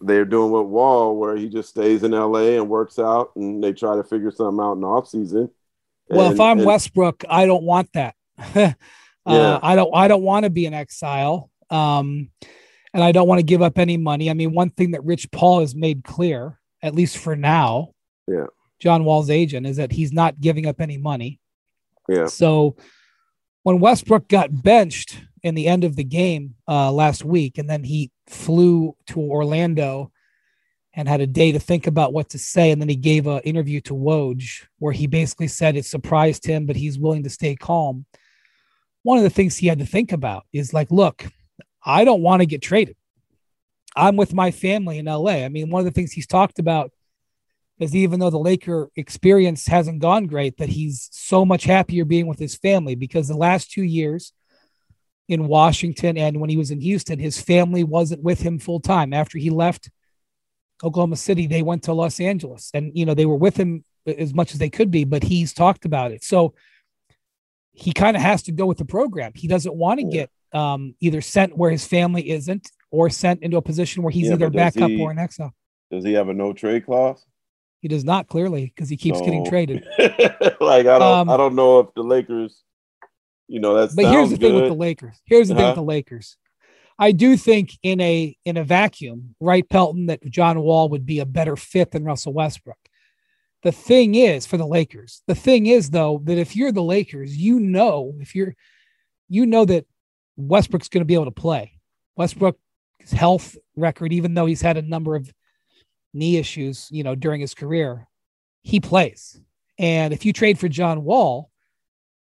[0.00, 3.72] they're doing with Wall, where he just stays in LA and works out, and they
[3.72, 5.50] try to figure something out in the offseason.
[6.08, 8.14] Well, and, if I'm and, Westbrook, I don't want that.
[8.38, 8.72] uh,
[9.26, 9.58] yeah.
[9.62, 9.94] I don't.
[9.94, 12.30] I don't want to be in exile, um,
[12.94, 14.30] and I don't want to give up any money.
[14.30, 17.94] I mean, one thing that Rich Paul has made clear, at least for now,
[18.26, 18.46] yeah,
[18.78, 21.40] John Wall's agent, is that he's not giving up any money.
[22.08, 22.26] Yeah.
[22.26, 22.76] So
[23.64, 27.84] when Westbrook got benched in the end of the game uh, last week, and then
[27.84, 30.12] he flew to Orlando
[30.94, 32.70] and had a day to think about what to say.
[32.70, 36.66] And then he gave an interview to Woj where he basically said it surprised him,
[36.66, 38.04] but he's willing to stay calm.
[39.02, 41.24] One of the things he had to think about is like, look,
[41.84, 42.96] I don't want to get traded.
[43.94, 45.44] I'm with my family in LA.
[45.44, 46.90] I mean, one of the things he's talked about
[47.78, 52.26] is even though the Laker experience hasn't gone great, that he's so much happier being
[52.26, 54.32] with his family because the last two years
[55.28, 59.12] in Washington and when he was in Houston, his family wasn't with him full time.
[59.12, 59.90] After he left
[60.82, 64.32] Oklahoma City, they went to Los Angeles and, you know, they were with him as
[64.32, 66.24] much as they could be, but he's talked about it.
[66.24, 66.54] So
[67.72, 69.32] he kind of has to go with the program.
[69.34, 73.58] He doesn't want to get um, either sent where his family isn't or sent into
[73.58, 75.52] a position where he's yeah, either backup or an exile.
[75.90, 77.24] Does he have a no trade clause?
[77.80, 79.86] He does not clearly because he keeps so, getting traded.
[80.60, 82.62] like I don't, um, I don't know if the Lakers
[83.48, 84.48] you know, that's but here's the good.
[84.48, 85.20] thing with the Lakers.
[85.24, 85.60] Here's the uh-huh.
[85.60, 86.36] thing with the Lakers.
[86.98, 91.20] I do think in a in a vacuum, right, Pelton, that John Wall would be
[91.20, 92.78] a better fit than Russell Westbrook.
[93.62, 97.36] The thing is for the Lakers, the thing is though that if you're the Lakers,
[97.36, 98.54] you know if you're
[99.28, 99.86] you know that
[100.36, 101.72] Westbrook's going to be able to play.
[102.16, 102.58] Westbrook's
[103.12, 105.32] health record, even though he's had a number of
[106.14, 108.06] knee issues, you know, during his career,
[108.62, 109.40] he plays.
[109.78, 111.50] And if you trade for John Wall,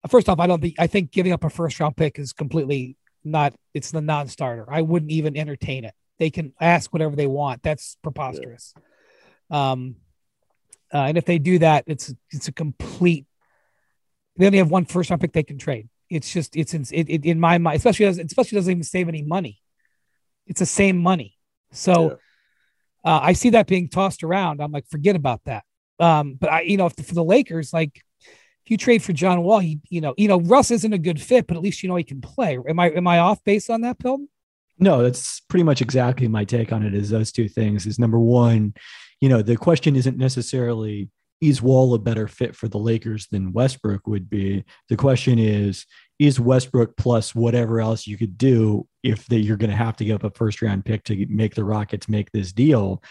[0.07, 2.95] first off, I don't think I think giving up a first round pick is completely
[3.23, 3.53] not.
[3.73, 4.65] It's the non-starter.
[4.71, 5.93] I wouldn't even entertain it.
[6.19, 7.63] They can ask whatever they want.
[7.63, 8.73] That's preposterous.
[9.51, 9.71] Yeah.
[9.71, 9.95] Um,
[10.93, 13.25] uh, and if they do that, it's it's a complete.
[14.37, 15.89] They only have one first round pick they can trade.
[16.09, 19.07] It's just it's in it, it in my mind, especially as especially doesn't even save
[19.07, 19.61] any money.
[20.47, 21.37] It's the same money,
[21.71, 22.17] so
[23.05, 23.11] yeah.
[23.11, 24.61] uh, I see that being tossed around.
[24.61, 25.63] I'm like, forget about that.
[25.99, 28.01] Um, but I, you know, if the, for the Lakers, like
[28.69, 31.47] you trade for John Wall, you, you know, you know, Russ isn't a good fit,
[31.47, 32.57] but at least you know he can play.
[32.67, 34.29] Am I am I off base on that, Pelton?
[34.77, 36.93] No, that's pretty much exactly my take on it.
[36.93, 37.85] Is those two things?
[37.85, 38.73] Is number one,
[39.19, 41.09] you know, the question isn't necessarily
[41.41, 44.63] is Wall a better fit for the Lakers than Westbrook would be.
[44.89, 45.85] The question is,
[46.17, 50.05] is Westbrook plus whatever else you could do if they, you're going to have to
[50.05, 53.01] give up a first round pick to make the Rockets make this deal,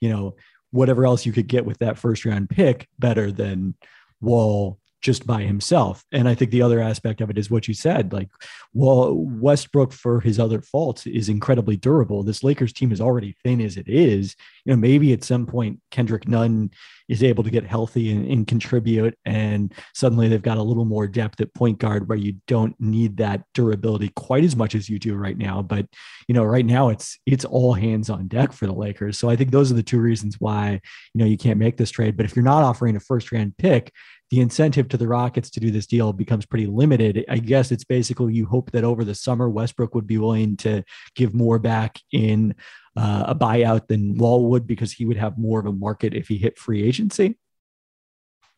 [0.00, 0.36] you know,
[0.70, 3.74] whatever else you could get with that first round pick better than
[4.20, 6.04] Wall just by himself.
[6.12, 8.12] And I think the other aspect of it is what you said.
[8.12, 8.28] Like,
[8.72, 12.22] well, Westbrook, for his other faults, is incredibly durable.
[12.22, 14.34] This Lakers team is already thin as it is.
[14.64, 16.70] You know, maybe at some point Kendrick Nunn
[17.08, 21.06] is able to get healthy and, and contribute, and suddenly they've got a little more
[21.06, 24.98] depth at point guard where you don't need that durability quite as much as you
[24.98, 25.62] do right now.
[25.62, 25.86] But
[26.26, 29.18] you know, right now it's it's all hands on deck for the Lakers.
[29.18, 30.80] So I think those are the two reasons why
[31.14, 32.16] you know you can't make this trade.
[32.16, 33.92] But if you're not offering a first round pick,
[34.30, 37.24] the incentive to the Rockets to do this deal becomes pretty limited.
[37.28, 40.84] I guess it's basically you hope that over the summer Westbrook would be willing to
[41.14, 42.54] give more back in
[42.98, 46.28] uh, a buyout than Wall would because he would have more of a market if
[46.28, 47.38] he hit free agency.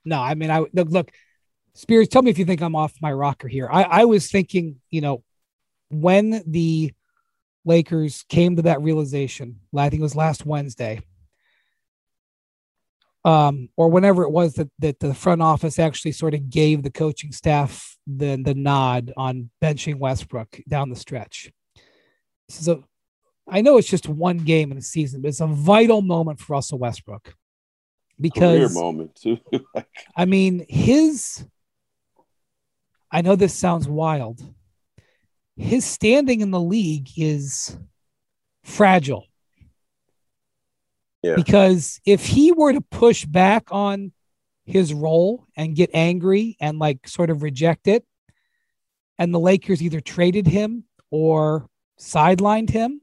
[0.04, 1.12] No, I mean, I look, look
[1.74, 3.68] Spears, tell me if you think I'm off my rocker here.
[3.70, 5.22] I, I was thinking, you know,
[5.88, 6.92] when the
[7.64, 11.00] Lakers came to that realization, I think it was last Wednesday,
[13.24, 16.90] um, or whenever it was that, that the front office actually sort of gave the
[16.90, 21.52] coaching staff the, the nod on benching Westbrook down the stretch.
[22.48, 22.82] This is a,
[23.50, 26.54] I know it's just one game in the season, but it's a vital moment for
[26.54, 27.34] Russell Westbrook
[28.20, 29.38] because Career moment too.
[30.16, 31.44] I mean, his,
[33.10, 34.40] I know this sounds wild.
[35.56, 37.76] His standing in the league is
[38.62, 39.26] fragile
[41.22, 41.34] yeah.
[41.36, 44.12] Because if he were to push back on
[44.64, 48.04] his role and get angry and like sort of reject it,
[49.18, 53.02] and the Lakers either traded him or sidelined him,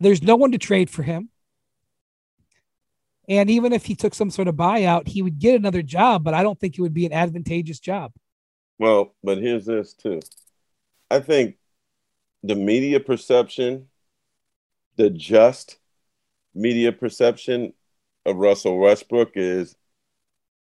[0.00, 1.28] there's no one to trade for him.
[3.28, 6.34] And even if he took some sort of buyout, he would get another job, but
[6.34, 8.12] I don't think it would be an advantageous job.
[8.78, 10.20] Well, but here's this too.
[11.10, 11.56] I think
[12.42, 13.86] the media perception
[15.00, 15.78] the just
[16.54, 17.72] media perception
[18.26, 19.74] of Russell Westbrook is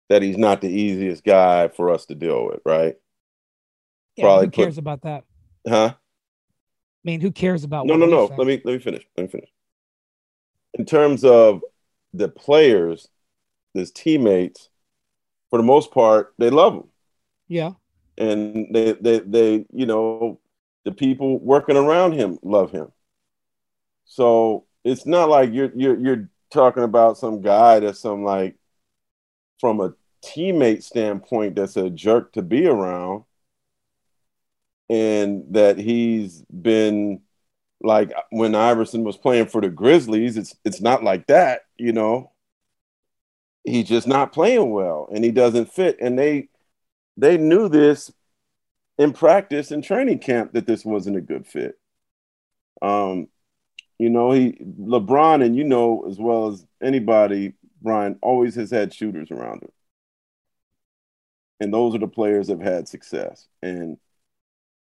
[0.09, 2.95] that he's not the easiest guy for us to deal with, right?
[4.15, 5.25] Yeah, probably who cares put, about that?
[5.67, 5.95] huh?
[7.05, 7.87] I mean, who cares about?
[7.87, 8.33] No, no, no.
[8.37, 9.05] Let me let me finish.
[9.17, 9.49] Let me finish.
[10.75, 11.63] In terms of
[12.13, 13.09] the players,
[13.73, 14.69] his teammates,
[15.49, 16.89] for the most part, they love him,
[17.47, 17.73] Yeah,
[18.17, 20.39] and they they they you know
[20.85, 22.91] the people working around him love him.
[24.05, 28.55] So it's not like you're you're you're talking about some guy that's some like
[29.59, 33.23] from a teammate standpoint that's a jerk to be around
[34.89, 37.21] and that he's been
[37.81, 42.31] like when Iverson was playing for the Grizzlies it's it's not like that you know
[43.63, 46.49] he's just not playing well and he doesn't fit and they
[47.17, 48.11] they knew this
[48.97, 51.79] in practice and training camp that this wasn't a good fit
[52.81, 53.27] um
[53.97, 58.93] you know he LeBron and you know as well as anybody Brian always has had
[58.93, 59.71] shooters around him
[61.63, 63.47] and those are the players that have had success.
[63.61, 63.97] And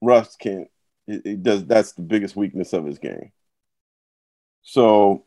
[0.01, 0.69] Russ can't.
[1.05, 1.65] He, he does.
[1.65, 3.31] That's the biggest weakness of his game.
[4.63, 5.25] So,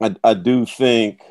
[0.00, 1.22] I I do think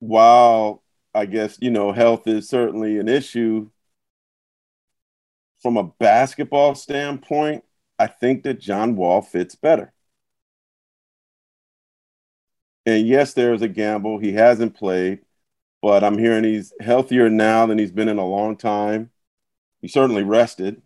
[0.00, 0.82] while
[1.14, 3.70] I guess you know health is certainly an issue
[5.60, 7.64] from a basketball standpoint,
[7.98, 9.92] I think that John Wall fits better.
[12.86, 14.18] And yes, there is a gamble.
[14.18, 15.20] He hasn't played
[15.82, 19.12] but I'm hearing he's healthier now than he's been in a long time.
[19.82, 20.80] He certainly rested.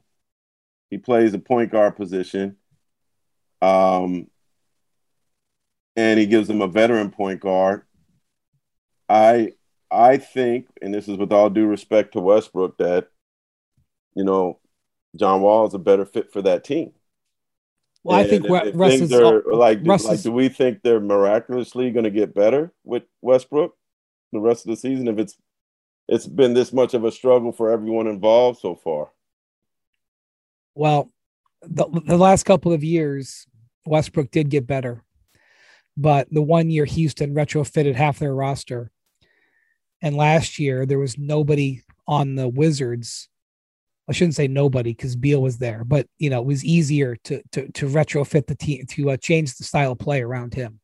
[0.90, 2.56] He plays a point guard position.
[3.62, 4.28] Um,
[5.96, 7.82] and he gives them a veteran point guard.
[9.08, 9.52] I
[9.90, 13.08] I think, and this is with all due respect to Westbrook, that
[14.14, 14.58] you know
[15.16, 16.92] John Wall is a better fit for that team.
[18.02, 20.82] well, I think if- if Russ is are, like, do, like, is- do we think
[20.82, 23.76] they're miraculously going to get better with Westbrook
[24.32, 25.08] the rest of the season?
[25.08, 25.36] If it's
[26.08, 29.10] it's been this much of a struggle for everyone involved so far.
[30.74, 31.10] Well,
[31.62, 33.46] the, the last couple of years,
[33.86, 35.02] Westbrook did get better.
[35.96, 38.90] But the one year Houston retrofitted half their roster.
[40.02, 43.28] And last year, there was nobody on the Wizards.
[44.08, 47.42] I shouldn't say nobody because Beal was there, but you know it was easier to
[47.52, 50.78] to to retrofit the team to uh, change the style of play around him.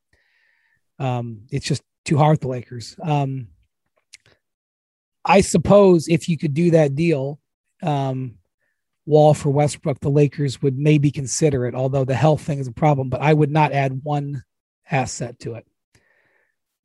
[0.98, 2.96] Um, it's just too hard the Lakers.
[3.00, 3.48] Um,
[5.24, 7.38] I suppose if you could do that deal,
[7.82, 8.38] um,
[9.06, 12.72] Wall for Westbrook, the Lakers would maybe consider it, although the health thing is a
[12.72, 14.42] problem, but I would not add one
[14.90, 15.66] asset to it.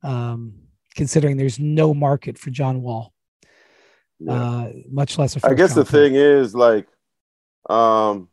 [0.02, 0.54] Um,
[0.96, 3.12] considering there's no market for John Wall,
[4.18, 4.32] Yeah.
[4.32, 6.86] uh, much less a I guess the thing is like,
[7.70, 8.28] um,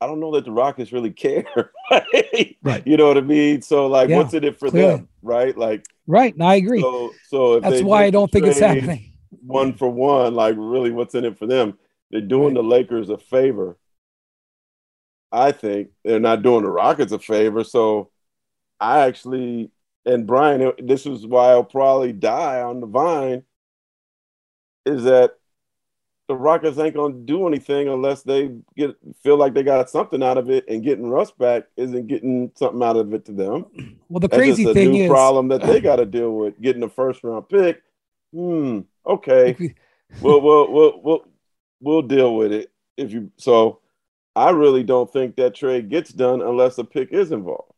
[0.00, 1.70] I don't know that the Rockets really care.
[1.90, 2.56] right?
[2.62, 2.86] Right.
[2.86, 3.62] You know what I mean?
[3.62, 4.96] So like, Yeah, what's in it for clearly.
[4.96, 5.08] them?
[5.22, 5.56] Right?
[5.56, 6.36] Like, Right.
[6.36, 6.80] No, I agree.
[6.80, 9.12] so so if That's why I don't think it's happening.
[9.44, 11.78] One for one, like really, what's in it for them?
[12.10, 13.76] They're doing the Lakers a favor.
[15.32, 17.64] I think they're not doing the Rockets a favor.
[17.64, 18.10] So
[18.80, 19.70] I actually,
[20.04, 23.42] and Brian, this is why I'll probably die on the vine,
[24.84, 25.32] is that
[26.28, 30.38] the Rockets ain't gonna do anything unless they get feel like they got something out
[30.38, 33.66] of it, and getting Russ back isn't getting something out of it to them.
[34.08, 36.30] Well, the That's crazy just a thing new is, problem that they got to deal
[36.30, 36.60] with.
[36.60, 37.82] Getting a first round pick.
[38.32, 38.82] Hmm.
[39.04, 39.74] Okay.
[40.20, 41.24] we'll we'll we'll we'll
[41.80, 43.32] we'll deal with it if you.
[43.36, 43.80] So
[44.36, 47.72] I really don't think that trade gets done unless a pick is involved.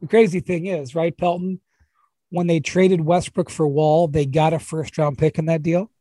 [0.00, 1.60] the crazy thing is, right, Pelton,
[2.30, 5.92] when they traded Westbrook for Wall, they got a first round pick in that deal.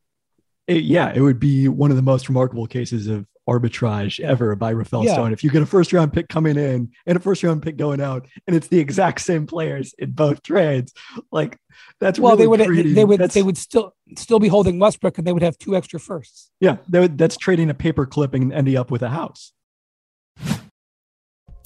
[0.77, 4.69] It- yeah, it would be one of the most remarkable cases of arbitrage ever by
[4.69, 5.13] Rafael Yeah.
[5.13, 5.33] Stone.
[5.33, 7.99] If you get a first round pick coming in and a first round pick going
[7.99, 10.93] out, and it's the exact same players in both trades,
[11.31, 11.57] like
[11.99, 15.17] that's Well, really they would creating- they would they would still still be holding Westbrook,
[15.17, 16.51] and they would have two extra firsts.
[16.59, 19.53] yeah, they would, that's trading a paper clipping and ending up with a house.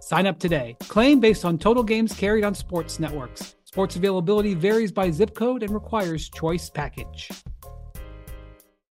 [0.00, 0.76] Sign up today.
[0.80, 3.56] Claim based on total games carried on sports networks.
[3.64, 7.30] Sports availability varies by zip code and requires choice package.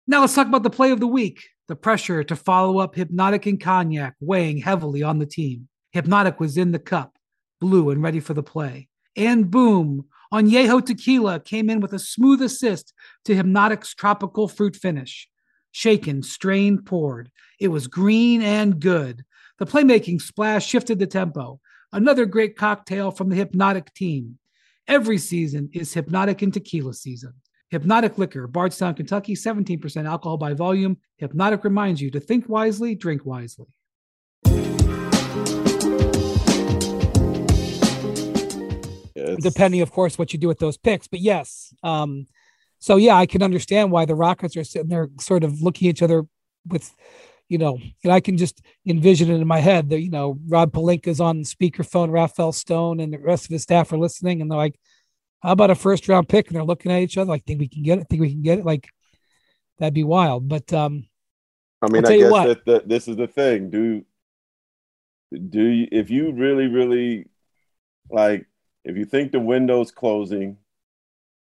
[0.06, 1.42] Now let's talk about the play of the week.
[1.66, 5.66] The pressure to follow up Hypnotic and Cognac weighing heavily on the team.
[5.90, 7.18] Hypnotic was in the cup,
[7.60, 8.86] blue and ready for the play.
[9.16, 12.94] And boom, Añejo Tequila came in with a smooth assist
[13.24, 15.28] to Hypnotic's tropical fruit finish.
[15.72, 17.32] Shaken, strained, poured.
[17.58, 19.24] It was green and good.
[19.58, 21.60] The playmaking splash shifted the tempo.
[21.90, 24.38] Another great cocktail from the Hypnotic team.
[24.86, 27.32] Every season is Hypnotic and Tequila season.
[27.70, 30.98] Hypnotic Liquor, Bardstown, Kentucky, 17% alcohol by volume.
[31.16, 33.66] Hypnotic reminds you to think wisely, drink wisely.
[39.40, 41.08] Depending, of course, what you do with those picks.
[41.08, 41.72] But yes.
[41.82, 42.26] Um,
[42.78, 45.96] so yeah, I can understand why the Rockets are sitting there sort of looking at
[45.96, 46.24] each other
[46.66, 46.94] with,
[47.48, 50.72] you know, and I can just envision it in my head that, you know, Rob
[50.72, 54.58] Pelinka's on speakerphone, Rafael Stone and the rest of his staff are listening and they're
[54.58, 54.78] like,
[55.42, 56.48] how about a first round pick?
[56.48, 58.08] And they're looking at each other like, think we can get it?
[58.08, 58.64] Think we can get it?
[58.64, 58.88] Like,
[59.78, 60.48] that'd be wild.
[60.48, 61.06] But um,
[61.82, 63.70] I mean, I guess that, that this is the thing.
[63.70, 64.04] Do
[65.32, 67.28] do you, if you really, really
[68.10, 68.46] like,
[68.84, 70.58] if you think the window's closing,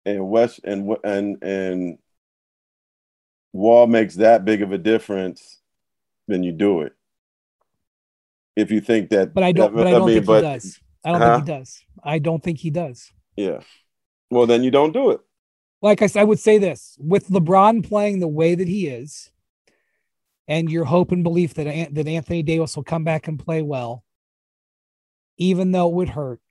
[0.06, 1.98] and West and and and
[3.54, 5.59] Wall makes that big of a difference,
[6.30, 6.94] then you do it.
[8.56, 9.74] If you think that, but I don't.
[9.74, 10.80] That, but I don't I mean, think but, he does.
[11.04, 11.36] I don't huh?
[11.36, 11.84] think he does.
[12.04, 13.12] I don't think he does.
[13.36, 13.60] Yeah.
[14.30, 15.22] Well, then you don't do it.
[15.82, 19.32] Like I said, I would say this with LeBron playing the way that he is,
[20.48, 24.04] and your hope and belief that that Anthony Davis will come back and play well,
[25.38, 26.42] even though it would hurt,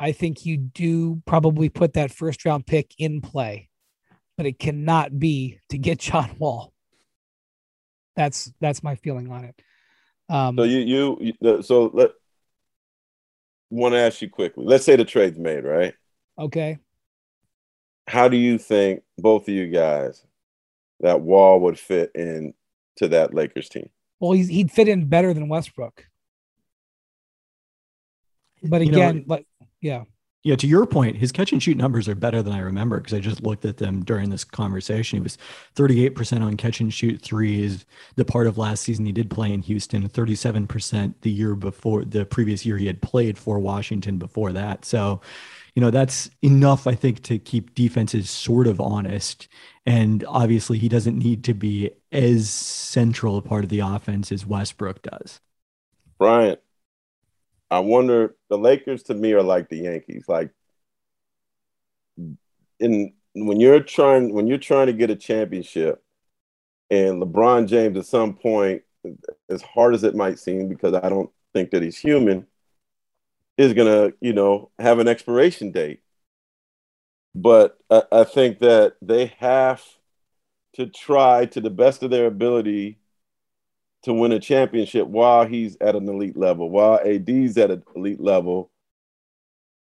[0.00, 3.68] I think you do probably put that first round pick in play,
[4.36, 6.72] but it cannot be to get John Wall.
[8.18, 9.62] That's that's my feeling on it.
[10.28, 12.10] Um, so you you so let
[13.70, 14.64] want to ask you quickly.
[14.66, 15.94] Let's say the trade's made, right?
[16.36, 16.78] Okay.
[18.08, 20.24] How do you think both of you guys
[20.98, 22.54] that Wall would fit in
[22.96, 23.88] to that Lakers team?
[24.18, 26.04] Well, he's, he'd fit in better than Westbrook.
[28.64, 29.40] But again, you know,
[29.80, 30.02] yeah.
[30.44, 33.12] Yeah, to your point, his catch and shoot numbers are better than I remember because
[33.12, 35.18] I just looked at them during this conversation.
[35.18, 35.36] He was
[35.74, 37.84] 38% on catch and shoot threes.
[38.14, 42.24] The part of last season he did play in Houston, 37% the year before the
[42.24, 44.84] previous year he had played for Washington before that.
[44.84, 45.20] So,
[45.74, 49.48] you know, that's enough, I think, to keep defenses sort of honest.
[49.86, 54.46] And obviously, he doesn't need to be as central a part of the offense as
[54.46, 55.40] Westbrook does.
[56.18, 56.60] Bryant,
[57.70, 60.24] I wonder the Lakers to me are like the Yankees.
[60.28, 60.50] Like
[62.80, 66.02] in when you're trying when you're trying to get a championship
[66.90, 68.82] and LeBron James at some point,
[69.48, 72.46] as hard as it might seem, because I don't think that he's human,
[73.56, 76.00] is gonna, you know, have an expiration date.
[77.34, 79.82] But I, I think that they have
[80.74, 82.98] to try to the best of their ability
[84.04, 88.20] to win a championship while he's at an elite level, while AD's at an elite
[88.20, 88.70] level.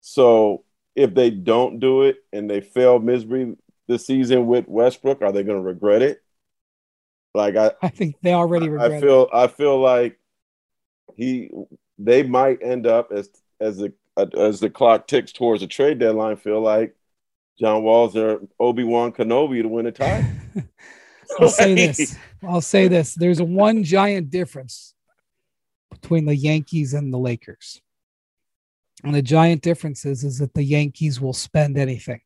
[0.01, 3.55] So if they don't do it and they fail miserably
[3.87, 6.21] this season with Westbrook, are they going to regret it?
[7.33, 8.91] Like I, I think they already regret.
[8.91, 9.29] I feel, it.
[9.33, 10.19] I feel like
[11.15, 11.49] he,
[11.97, 13.29] they might end up as
[13.59, 13.93] as the
[14.37, 16.35] as the clock ticks towards the trade deadline.
[16.35, 16.95] Feel like
[17.59, 20.29] John Wall's their Obi Wan Kenobi to win a title.
[21.39, 22.17] I'll say this.
[22.43, 23.13] I'll say this.
[23.15, 24.93] There's one giant difference
[25.89, 27.81] between the Yankees and the Lakers.
[29.03, 32.21] And the giant difference is, is that the Yankees will spend anything.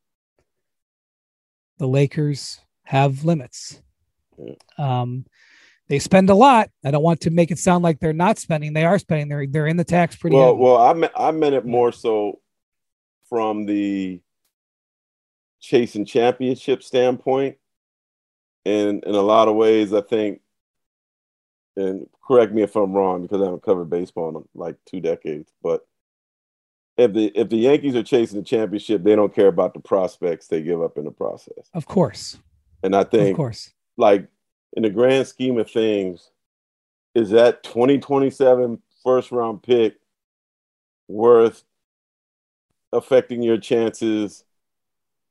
[1.78, 3.80] The Lakers have limits.
[4.76, 5.26] Um,
[5.88, 6.70] they spend a lot.
[6.84, 8.72] I don't want to make it sound like they're not spending.
[8.72, 9.28] They are spending.
[9.28, 10.36] They're they're in the tax pretty.
[10.36, 10.62] Well, heavy.
[10.62, 12.40] well, I meant I meant it more so
[13.28, 14.20] from the
[15.60, 17.56] chasing championship standpoint
[18.68, 20.40] and in a lot of ways, I think,
[21.76, 25.52] and correct me if I'm wrong because I haven't covered baseball in like two decades,
[25.62, 25.86] but
[26.96, 30.48] if the if the Yankees are chasing the championship, they don't care about the prospects
[30.48, 31.70] they give up in the process.
[31.72, 32.38] Of course.
[32.82, 34.28] And I think, of course, like
[34.76, 36.30] in the grand scheme of things,
[37.14, 39.96] is that 2027 first round pick
[41.06, 41.64] worth
[42.92, 44.44] affecting your chances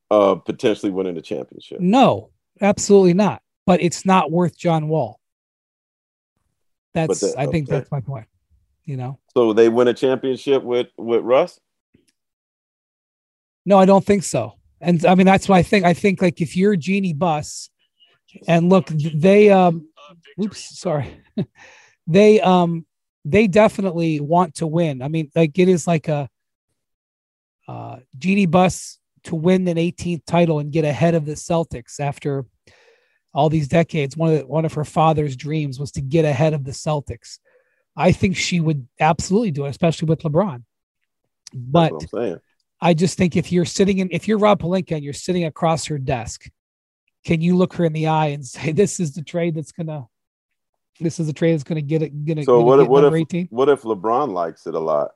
[0.10, 1.80] of potentially winning the championship?
[1.80, 2.30] No,
[2.62, 3.41] Absolutely not.
[3.66, 5.20] But it's not worth John Wall.
[6.93, 7.78] That's that, I think okay.
[7.78, 8.28] that's my point.
[8.86, 9.20] You know.
[9.34, 11.60] So they win a championship with with Russ?
[13.66, 14.53] No, I don't think so.
[14.80, 17.70] And I mean that's what I think I think like if you're Jeanie Buss
[18.47, 19.89] and look they um
[20.41, 21.22] oops sorry
[22.08, 22.86] they um
[23.26, 25.01] they definitely want to win.
[25.01, 26.30] I mean like it is like a
[27.68, 28.97] uh Jeanie Buss
[29.28, 32.45] to win an 18th title and get ahead of the Celtics after
[33.34, 34.17] all these decades.
[34.17, 37.39] One of the, one of her father's dreams was to get ahead of the Celtics.
[37.95, 40.63] I think she would absolutely do it, especially with LeBron.
[41.53, 41.93] But
[42.82, 45.86] I just think if you're sitting in, if you're Rob Pelinka and you're sitting across
[45.86, 46.49] her desk,
[47.25, 50.07] can you look her in the eye and say, "This is the trade that's gonna,
[50.99, 52.78] this is the trade that's gonna get it, gonna." So gonna what?
[52.78, 53.47] get If, what if 18?
[53.49, 55.11] what if LeBron likes it a lot?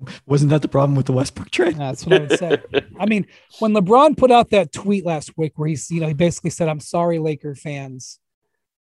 [0.26, 1.76] Wasn't that the problem with the Westbrook trade?
[1.76, 2.62] That's what I would say.
[2.98, 3.26] I mean,
[3.58, 6.68] when LeBron put out that tweet last week where he's, you know, he basically said,
[6.68, 8.18] I'm sorry, Laker fans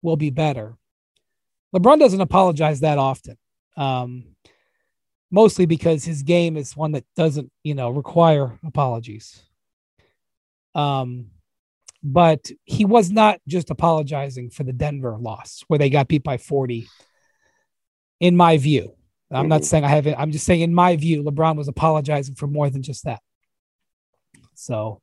[0.01, 0.77] will be better.
[1.75, 3.37] LeBron doesn't apologize that often.
[3.77, 4.35] Um,
[5.31, 9.41] mostly because his game is one that doesn't, you know, require apologies.
[10.75, 11.31] Um,
[12.03, 16.37] but he was not just apologizing for the Denver loss where they got beat by
[16.37, 16.87] 40.
[18.19, 18.93] In my view,
[19.31, 19.65] I'm not Mhm.
[19.65, 22.83] saying I haven't, I'm just saying, in my view, LeBron was apologizing for more than
[22.83, 23.21] just that.
[24.53, 25.01] So,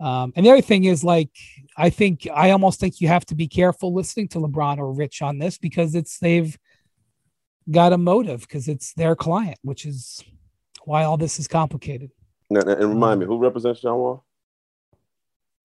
[0.00, 1.30] um, and the other thing is like,
[1.76, 5.22] I think, I almost think you have to be careful listening to LeBron or Rich
[5.22, 6.58] on this because it's, they've
[7.70, 10.22] got a motive because it's their client, which is
[10.84, 12.10] why all this is complicated.
[12.50, 14.24] And, and remind me, who represents John Wall?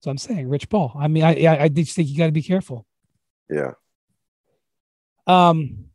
[0.00, 0.96] So I'm saying Rich Paul.
[0.98, 2.86] I mean, I, I, I just think you got to be careful.
[3.50, 3.72] Yeah.
[5.26, 5.89] Um,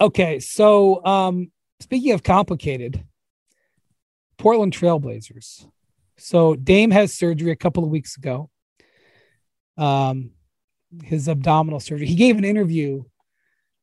[0.00, 3.04] okay, so um, speaking of complicated,
[4.38, 5.66] Portland Trailblazers.
[6.18, 8.50] So Dame has surgery a couple of weeks ago.
[9.76, 10.30] Um,
[11.02, 12.06] his abdominal surgery.
[12.06, 13.04] He gave an interview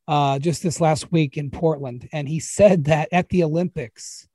[0.07, 4.27] uh, just this last week in Portland, and he said that at the Olympics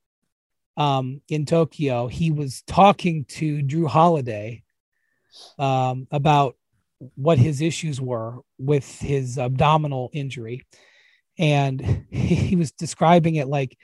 [0.76, 4.62] um, in Tokyo, he was talking to Jrue Holiday
[5.58, 6.56] um, about
[7.16, 10.66] what his issues were with his abdominal injury.
[11.38, 13.76] And he was describing it like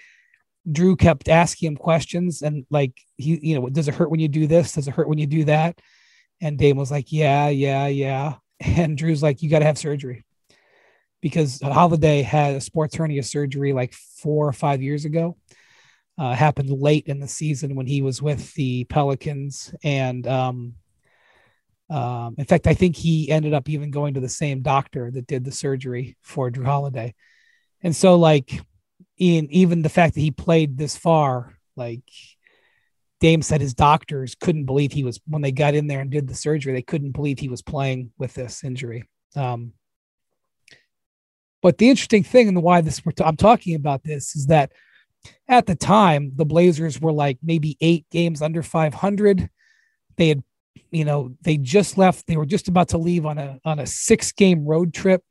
[0.68, 4.28] Jrue kept asking him questions and like he, you know, does it hurt when you
[4.28, 4.72] do this?
[4.72, 5.78] Does it hurt when you do that?
[6.40, 8.34] And Dame was like, Yeah, yeah, yeah.
[8.60, 10.24] And Jrue's like, You gotta have surgery.
[11.20, 15.36] Because Holiday had a sports hernia surgery like four or five years ago.
[16.16, 19.74] Uh, happened late in the season when he was with the Pelicans.
[19.82, 20.74] And um,
[21.90, 25.26] um, in fact, I think he ended up even going to the same doctor that
[25.26, 27.14] did the surgery for Jrue Holiday.
[27.84, 28.60] And so, like,
[29.18, 32.02] in even the fact that he played this far, like
[33.20, 36.26] Dame said, his doctors couldn't believe he was when they got in there and did
[36.26, 36.72] the surgery.
[36.72, 39.04] They couldn't believe he was playing with this injury.
[39.36, 39.74] Um,
[41.62, 44.72] but the interesting thing and why this I'm talking about this is that
[45.48, 49.48] at the time the Blazers were like maybe eight games under 500.
[50.16, 50.42] They had
[50.90, 53.86] you know they just left they were just about to leave on a on a
[53.86, 55.22] six game road trip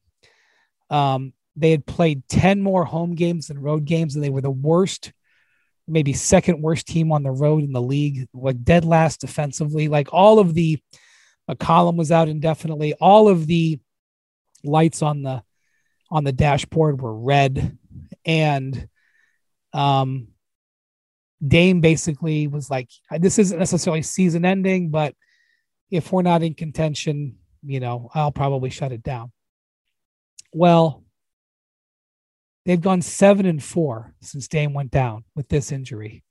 [0.89, 4.51] um they had played 10 more home games than road games and they were the
[4.51, 5.13] worst
[5.87, 9.87] maybe second worst team on the road in the league like dead last defensively.
[9.87, 10.79] Like all of the
[11.47, 12.93] a column was out indefinitely.
[12.93, 13.79] All of the
[14.63, 15.43] lights on the
[16.09, 17.77] on the dashboard were red.
[18.25, 18.87] And
[19.73, 20.27] um
[21.45, 25.13] Dame basically was like, this isn't necessarily season ending, but
[25.91, 29.33] if we're not in contention, you know, I'll probably shut it down.
[30.53, 31.02] Well,
[32.65, 36.23] they've gone seven and four since Dame went down with this injury.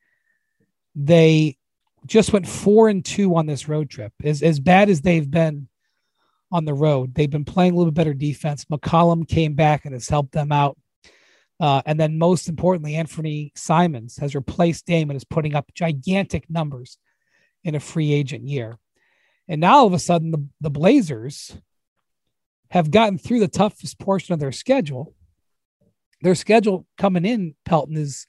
[0.95, 1.57] They
[2.07, 4.13] just went four and two on this road trip.
[4.25, 5.69] As, as bad as they've been
[6.51, 8.65] on the road, they've been playing a little bit better defense.
[8.67, 10.77] McCollum came back and has helped them out.
[11.61, 16.51] Uh, and then, most importantly, Anfernee Simons has replaced Dame and is putting up gigantic
[16.51, 16.99] numbers
[17.63, 18.79] in a free agent year.
[19.47, 21.57] And now, all of a sudden, the, the Blazers
[22.71, 25.15] have gotten through the toughest portion of their schedule.
[26.23, 28.27] Their schedule coming in, Pelton, is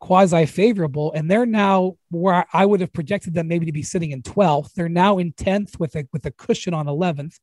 [0.00, 4.12] quasi favorable, and they're now where I would have projected them maybe to be sitting
[4.12, 4.74] in 12th.
[4.74, 7.38] They're now in 10th with a with a cushion on 11th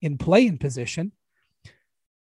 [0.00, 1.12] in play in position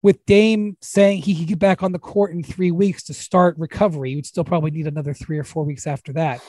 [0.03, 3.57] with Dame saying he could get back on the court in three weeks to start
[3.57, 6.41] recovery, you would still probably need another three or four weeks after that.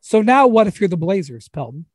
[0.00, 1.86] So now, what if you're the Blazers, Pelton?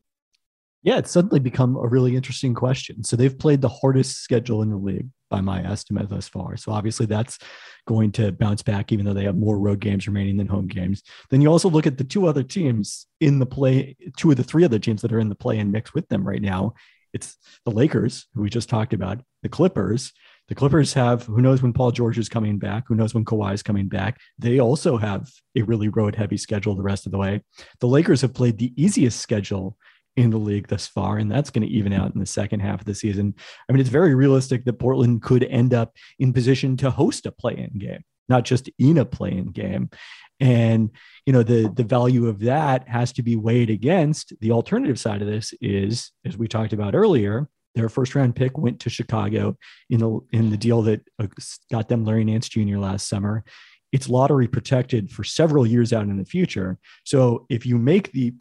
[0.83, 3.03] Yeah, it's suddenly become a really interesting question.
[3.03, 6.57] So they've played the hardest schedule in the league by my estimate thus far.
[6.57, 7.39] So obviously that's
[7.87, 11.01] going to bounce back, even though they have more road games remaining than home games.
[11.29, 14.43] Then you also look at the two other teams in the play, two of the
[14.43, 16.73] three other teams that are in the play and mix with them right now.
[17.13, 20.11] It's the Lakers, who we just talked about, the Clippers,
[20.49, 23.53] the Clippers have who knows when Paul George is coming back, who knows when Kawhi
[23.53, 24.19] is coming back.
[24.37, 27.41] They also have a really road heavy schedule the rest of the way.
[27.79, 29.77] The Lakers have played the easiest schedule
[30.15, 32.79] in the league thus far, and that's going to even out in the second half
[32.79, 33.33] of the season.
[33.67, 37.31] I mean, it's very realistic that Portland could end up in position to host a
[37.31, 39.89] play-in game, not just in a play-in game.
[40.39, 40.91] And
[41.25, 45.21] you know, the the value of that has to be weighed against the alternative side
[45.21, 49.57] of this is, as we talked about earlier, their first round pick went to Chicago
[49.89, 51.27] in the in the deal that uh,
[51.71, 52.77] got them Larry Nance Jr.
[52.77, 53.43] last summer,
[53.93, 56.79] it's lottery protected for several years out in the future.
[57.03, 58.33] So if you make the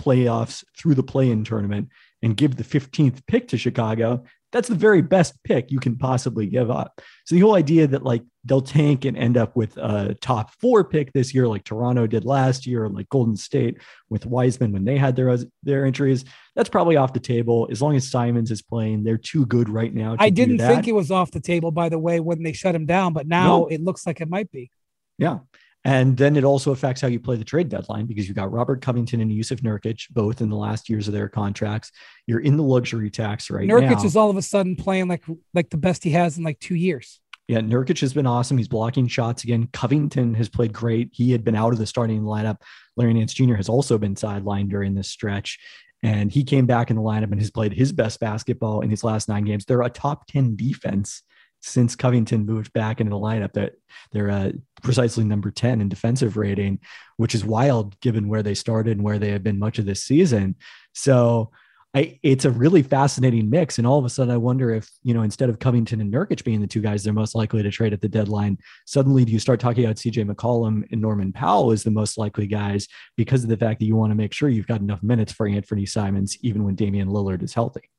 [0.00, 1.88] playoffs through the play in tournament
[2.22, 6.46] and give the 15th pick to Chicago, that's the very best pick you can possibly
[6.46, 7.00] give up.
[7.24, 10.84] So the whole idea that like they'll tank and end up with a top four
[10.84, 14.96] pick this year, like Toronto did last year, like Golden State with Wiseman when they
[14.96, 16.24] had their their injuries,
[16.54, 17.68] that's probably off the table.
[17.70, 20.16] As long as Simons is playing, they're too good right now.
[20.18, 22.86] I didn't think it was off the table, by the way, when they shut him
[22.86, 23.66] down, but now no.
[23.66, 24.70] it looks like it might be.
[25.18, 25.40] Yeah.
[25.86, 28.82] And then it also affects how you play the trade deadline because you got Robert
[28.82, 31.92] Covington and Jusuf Nurkic both in the last years of their contracts.
[32.26, 33.94] You're in the luxury tax right Nurkic now.
[33.94, 35.22] Nurkic is all of a sudden playing like
[35.54, 37.20] like the best he has in like two years.
[37.46, 38.58] Yeah, Nurkic has been awesome.
[38.58, 39.68] He's blocking shots again.
[39.72, 41.10] Covington has played great.
[41.12, 42.62] He had been out of the starting lineup.
[42.96, 43.54] Larry Nance Jr.
[43.54, 45.56] has also been sidelined during this stretch.
[46.02, 49.04] And he came back in the lineup and has played his best basketball in his
[49.04, 49.64] last nine games.
[49.64, 51.22] They're a top 10 defense
[51.66, 53.72] since Covington moved back into the lineup that
[54.12, 54.52] they're uh,
[54.82, 56.78] precisely number 10 in defensive rating,
[57.16, 60.04] which is wild given where they started and where they have been much of this
[60.04, 60.54] season.
[60.94, 61.50] So
[61.92, 63.78] I, it's a really fascinating mix.
[63.78, 66.44] And all of a sudden, I wonder if, you know, instead of Covington and Nurkic
[66.44, 69.40] being the two guys they're most likely to trade at the deadline, suddenly do you
[69.40, 72.86] start talking about CJ McCollum and Norman Powell as the most likely guys
[73.16, 75.48] because of the fact that you want to make sure you've got enough minutes for
[75.48, 77.90] Anfernee Simons, even when Damian Lillard is healthy.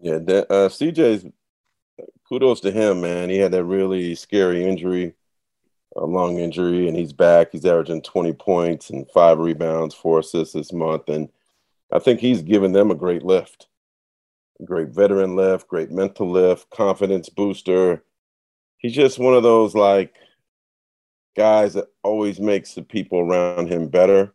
[0.00, 1.26] Yeah, uh, CJ's
[2.28, 3.30] kudos to him, man.
[3.30, 5.14] He had that really scary injury,
[5.96, 7.48] a lung injury, and he's back.
[7.52, 11.08] He's averaging 20 points and five rebounds, four assists this month.
[11.08, 11.28] And
[11.92, 13.68] I think he's given them a great lift,
[14.60, 18.04] a great veteran lift, great mental lift, confidence booster.
[18.78, 20.16] He's just one of those like
[21.36, 24.34] guys that always makes the people around him better.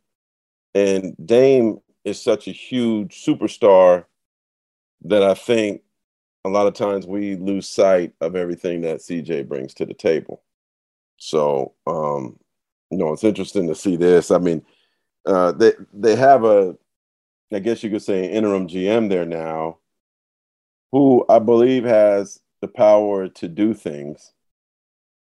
[0.73, 4.05] And Dame is such a huge superstar
[5.03, 5.81] that I think
[6.43, 10.41] a lot of times we lose sight of everything that CJ brings to the table.
[11.17, 12.39] So, um,
[12.89, 14.31] you know, it's interesting to see this.
[14.31, 14.63] I mean,
[15.25, 16.75] uh, they they have a,
[17.53, 19.77] I guess you could say, an interim GM there now,
[20.91, 24.33] who I believe has the power to do things.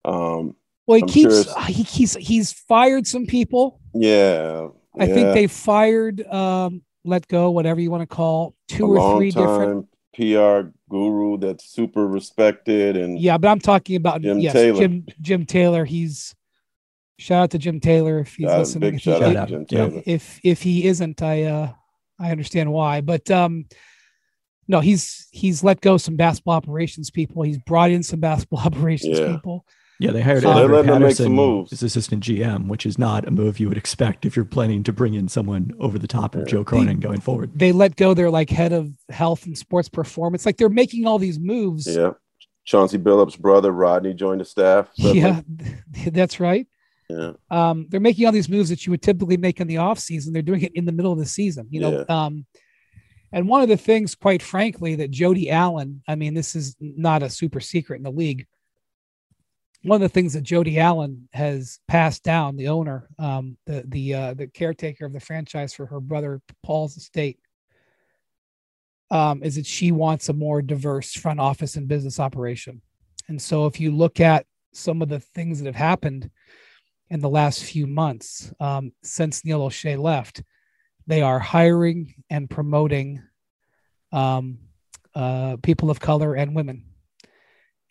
[0.05, 3.81] Um, well, he I'm keeps sure he, he's he's fired some people.
[3.93, 5.15] Yeah, I yeah.
[5.15, 9.31] think they fired, um, let go, whatever you want to call, two a or three
[9.31, 14.79] different PR guru that's super respected and yeah, but I'm talking about Jim yes, Taylor.
[14.81, 15.85] Jim Jim Taylor.
[15.85, 16.35] He's
[17.19, 18.97] shout out to Jim Taylor if he's listening.
[18.97, 20.03] If, shout out Jim Taylor.
[20.05, 21.73] if if he isn't, I uh
[22.19, 23.01] I understand why.
[23.01, 23.67] But um
[24.69, 27.43] no, he's he's let go some basketball operations people.
[27.43, 29.33] He's brought in some basketball operations yeah.
[29.33, 29.65] people.
[30.03, 31.39] Yeah, they hired so Edward Patterson
[31.71, 34.93] as assistant GM, which is not a move you would expect if you're planning to
[34.93, 37.53] bring in someone over the top of Joe Cronin they, going forward.
[37.55, 40.45] They let go their like head of health and sports performance.
[40.45, 41.87] Like they're making all these moves.
[41.87, 42.13] Yeah.
[42.65, 44.89] Chauncey Billups' brother Rodney joined the staff.
[44.97, 45.41] Yeah,
[46.07, 46.67] that's right.
[47.09, 47.33] Yeah.
[47.51, 50.33] Um, they're making all these moves that you would typically make in the off season.
[50.33, 51.69] They're doing it in the middle of the season.
[51.71, 52.25] You know, yeah.
[52.25, 52.47] um,
[53.33, 57.23] and one of the things, quite frankly, that Jody Allen, I mean, this is not
[57.23, 58.47] a super secret in the league
[59.85, 64.15] one of the things that Jody Allen has passed down, the owner, um, the the
[64.15, 67.39] uh, the caretaker of the franchise for her brother Paul's estate,
[69.11, 72.81] um, is that she wants a more diverse front office and business operation.
[73.29, 76.31] And so, if you look at some of the things that have happened
[77.11, 80.43] in the last few months um, since Neil Olshey left,
[81.07, 83.21] they are hiring and promoting
[84.13, 84.59] um,
[85.15, 86.85] uh, people of color and women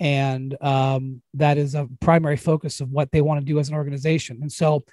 [0.02, 3.76] and um, that is a primary focus of what they want to do as an
[3.76, 4.40] organization.
[4.42, 4.84] And so,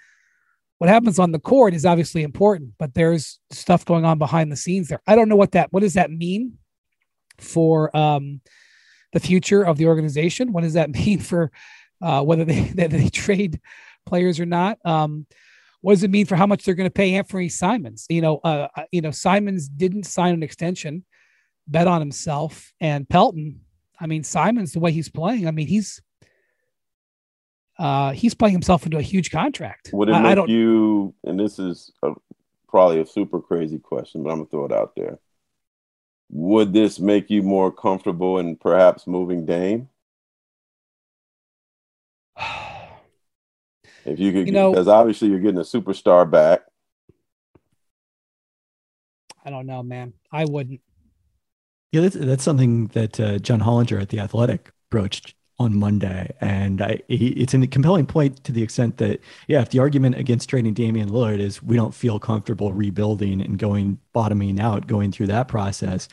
[0.76, 4.56] what happens on the court is obviously important, but there's stuff going on behind the
[4.56, 5.00] scenes there.
[5.06, 6.58] I don't know what that what does that mean
[7.38, 8.42] for um,
[9.12, 10.52] the future of the organization.
[10.52, 11.50] What does that mean for
[12.02, 13.60] uh, whether they they trade
[14.04, 14.78] players or not?
[14.84, 15.26] Um,
[15.80, 18.04] what does it mean for how much they're going to pay Anfernee Simons?
[18.10, 21.06] You know, uh, uh, you know, Simons didn't sign an extension,
[21.66, 23.60] bet on himself, and Pelton
[24.00, 26.00] I mean, Simons, the way he's playing, I mean, he's
[27.78, 29.90] uh, he's playing himself into a huge contract.
[29.92, 31.14] Would it I, make I don't, you?
[31.24, 32.12] And this is a,
[32.68, 35.18] probably a super crazy question, but I'm gonna throw it out there.
[36.30, 39.88] Would this make you more comfortable in perhaps moving Dame?
[44.04, 46.62] if you could, you know, because obviously you're getting a superstar back.
[49.44, 50.12] I don't know, man.
[50.30, 50.80] I wouldn't.
[51.92, 56.30] Yeah, that's, that's something that uh, John Hollinger at The Athletic broached on Monday.
[56.40, 60.16] And I, he, it's a compelling point to the extent that, yeah, if the argument
[60.16, 65.10] against trading Damian Lillard is we don't feel comfortable rebuilding and going bottoming out, going
[65.12, 66.08] through that process,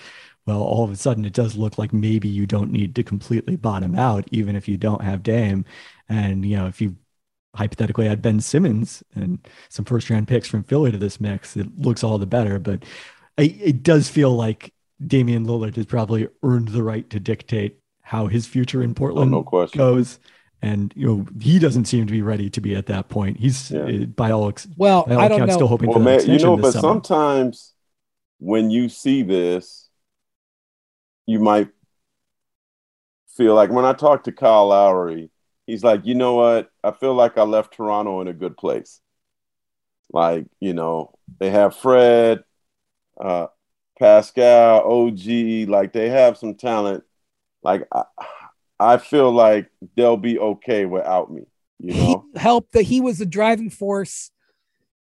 [0.47, 3.55] well, all of a sudden it does look like maybe you don't need to completely
[3.55, 5.65] bottom out, even if you don't have Dame.
[6.07, 6.95] And, you know, if you
[7.55, 11.67] hypothetically add Ben Simmons and some first round picks from Philly to this mix, it
[11.79, 12.59] looks all the better.
[12.59, 12.83] But
[13.37, 14.73] it, it does feel like
[15.05, 19.43] Damian Lillard has probably earned the right to dictate how his future in Portland oh,
[19.51, 20.19] no goes.
[20.61, 23.37] And you know he doesn't seem to be ready to be at that point.
[23.37, 23.81] He's yeah.
[23.81, 25.57] uh, by all ex- well, by all I don't accounts, know.
[25.57, 26.81] still hoping well, for man, you know, but summer.
[26.81, 27.73] sometimes
[28.39, 29.89] when you see this,
[31.27, 31.69] you might
[33.35, 35.29] feel like when I talk to Kyle Lowry,
[35.67, 36.69] he's like, you know what?
[36.83, 39.01] I feel like I left Toronto in a good place.
[40.11, 42.43] Like, you know, they have Fred,
[43.19, 43.47] uh,
[43.99, 47.03] Pascal, OG, like they have some talent.
[47.63, 48.03] Like I,
[48.79, 51.43] I feel like they'll be okay without me.
[51.79, 54.31] You know, he helped that he was the driving force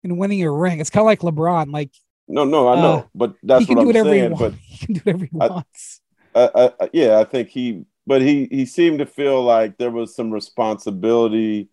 [0.02, 0.80] in winning a ring.
[0.80, 1.72] It's kind of like LeBron.
[1.72, 1.90] Like
[2.26, 4.36] no, no, I know, uh, but that's what I'm saying.
[4.38, 6.00] But he can do whatever he I, wants.
[6.34, 10.14] I, I, yeah, I think he, but he he seemed to feel like there was
[10.14, 11.68] some responsibility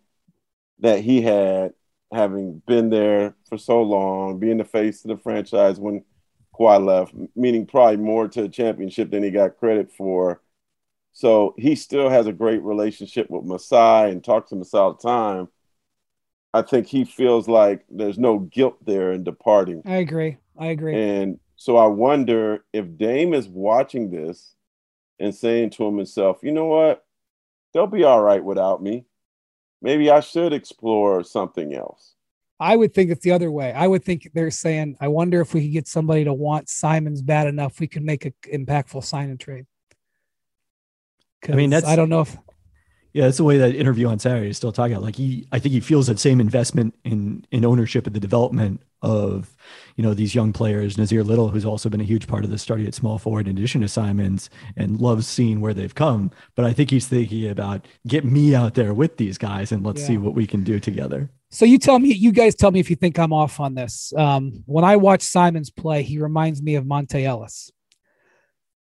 [0.80, 1.74] that he had
[2.12, 6.04] having been there for so long, being the face of the franchise when
[6.58, 10.42] Kawhi left, meaning probably more to a championship than he got credit for.
[11.14, 15.08] So he still has a great relationship with Masai and talks to Masai all the
[15.08, 15.48] time.
[16.54, 19.82] I think he feels like there's no guilt there in departing.
[19.86, 20.38] I agree.
[20.58, 20.96] I agree.
[20.96, 24.56] And so I wonder if Dame is watching this
[25.20, 27.06] and saying to himself, you know what?
[27.74, 29.06] They'll be all right without me.
[29.82, 32.15] Maybe I should explore something else.
[32.60, 33.74] I would think it's the other way.
[33.74, 37.22] I would think they're saying, I wonder if we could get somebody to want Simons
[37.22, 39.66] bad enough, we could make an impactful sign and trade.
[41.48, 42.38] I mean, that's I don't know if
[43.16, 45.06] yeah, that's the way that interview on Saturday is still talking about.
[45.06, 48.82] Like he, I think he feels that same investment in in ownership of the development
[49.02, 49.56] of,
[49.96, 50.98] you know, these young players.
[50.98, 53.58] Nassir Little, who's also been a huge part of the study at small forward, in
[53.58, 56.30] addition to Simons, and loves seeing where they've come.
[56.56, 60.02] But I think he's thinking about get me out there with these guys and let's
[60.02, 60.08] Yeah.
[60.08, 61.30] see what we can do together.
[61.56, 64.12] So you tell me, you guys tell me if you think I'm off on this.
[64.18, 67.72] Um, when I watch Simons play, he reminds me of Monta Ellis.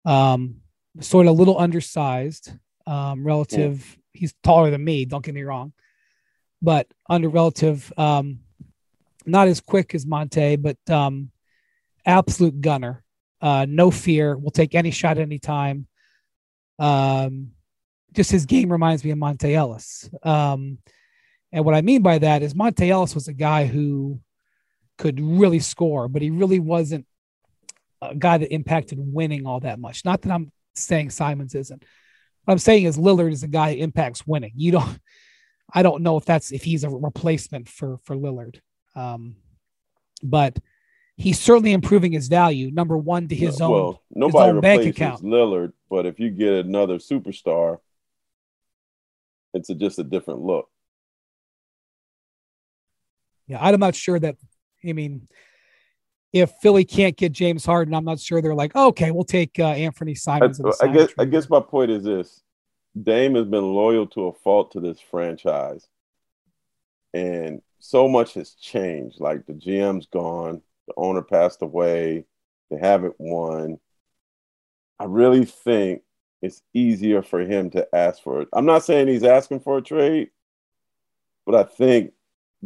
[0.05, 0.57] Um,
[0.99, 2.53] sort of a little undersized,
[2.85, 3.97] um, relative.
[4.13, 5.05] He's taller than me.
[5.05, 5.73] Don't get me wrong,
[6.61, 8.41] but under relative, um,
[9.25, 11.31] not as quick as Monta, but um,
[12.05, 13.05] absolute gunner.
[13.41, 14.37] Uh, no fear.
[14.37, 15.87] Will take any shot anytime.
[16.81, 17.53] Um,
[18.13, 20.11] just his game reminds me of Monta Ellis.
[20.25, 20.79] Um,
[21.55, 24.19] and what I mean by that is Monta Ellis was a guy who
[24.99, 27.07] could really score, but he really wasn't
[28.03, 30.05] a guy that impacted winning all that much.
[30.05, 31.85] Not that I'm saying Simons isn't.
[32.45, 34.51] What I'm saying is Lillard is a guy who impacts winning.
[34.57, 34.99] You don't
[35.73, 38.59] I don't know if that's if he's a replacement for for Lillard.
[38.97, 39.37] Um,
[40.25, 40.59] but
[41.17, 42.73] he's certainly improving his value.
[42.73, 45.23] Number one to his No, own well, nobody own bank account.
[45.23, 47.79] Lillard, but if you get another superstar,
[49.53, 50.69] it's a, just a different look.
[53.47, 54.37] Yeah, I'm not sure that.
[54.87, 55.29] I mean,
[56.33, 59.69] if Philly can't get James Harden, I'm not sure they're like, okay, we'll take uh,
[59.69, 60.61] Anthony I, Simons.
[60.65, 62.43] I sign guess I guess my point is this:
[63.01, 65.87] Dame has been loyal to a fault to this franchise,
[67.13, 69.21] and so much has changed.
[69.21, 72.25] Like the GM's gone, the owner passed away,
[72.71, 73.79] they haven't won.
[74.99, 76.03] I really think
[76.43, 78.49] it's easier for him to ask for it.
[78.53, 80.31] I'm not saying he's asking for a trade,
[81.47, 82.13] but I think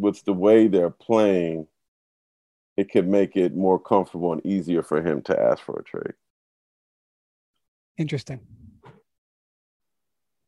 [0.01, 1.67] with the way they're playing,
[2.77, 6.15] it could make it more comfortable and easier for him to ask for a trade.
[7.97, 8.41] Interesting.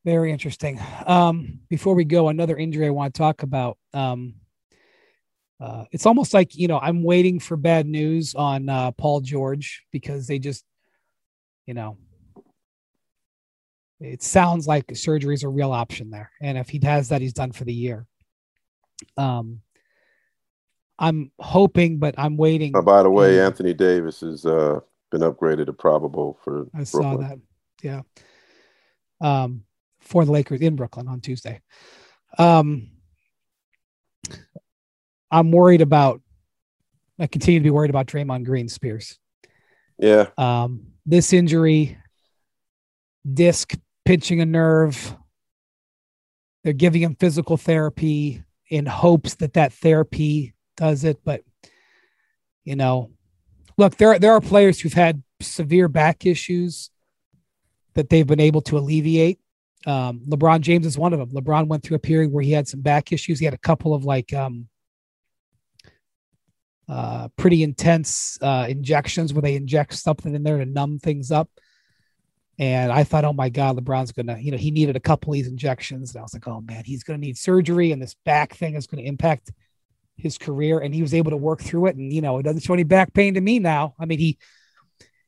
[0.04, 0.80] Very interesting.
[1.06, 3.76] Um, before we go, another injury I want to talk about.
[3.92, 4.34] Um,
[5.60, 9.84] uh, it's almost like you know I'm waiting for bad news on uh, Paul George
[9.92, 10.64] because they just,
[11.66, 11.98] you know,
[14.00, 17.34] it sounds like surgery is a real option there, and if he has that, he's
[17.34, 18.06] done for the year.
[19.16, 19.60] Um,
[20.98, 22.72] I'm hoping, but I'm waiting.
[22.74, 24.80] Oh, by the way, Um, Anthony Davis has uh,
[25.10, 27.38] been upgraded to probable for I saw that.
[27.82, 28.02] Yeah.
[29.20, 29.64] Um,
[30.00, 31.60] for the Lakers in Brooklyn on Tuesday.
[32.38, 32.90] Um,
[35.30, 36.20] I'm worried about.
[37.18, 39.18] I continue to be worried about Draymond Green Spears.
[39.98, 41.98] Yeah, Um, this injury,
[43.30, 43.74] disc
[44.06, 45.14] pinching a nerve.
[46.64, 51.18] They're giving him physical therapy in hopes that that therapy does it.
[51.24, 51.42] But
[52.64, 53.10] you know,
[53.76, 56.90] look, there there are players who've had severe back issues
[57.94, 59.40] that they've been able to alleviate.
[59.86, 61.30] Um, LeBron James is one of them.
[61.30, 63.38] LeBron went through a period where he had some back issues.
[63.38, 64.68] He had a couple of like um,
[66.88, 71.48] uh, pretty intense uh, injections where they inject something in there to numb things up.
[72.60, 75.34] And I thought, oh my God, LeBron's gonna, you know, he needed a couple of
[75.34, 76.10] these injections.
[76.10, 78.86] And I was like, oh man, he's gonna need surgery, and this back thing is
[78.86, 79.50] gonna impact
[80.16, 80.78] his career.
[80.78, 81.96] And he was able to work through it.
[81.96, 83.94] And you know, it doesn't show any back pain to me now.
[83.98, 84.38] I mean, he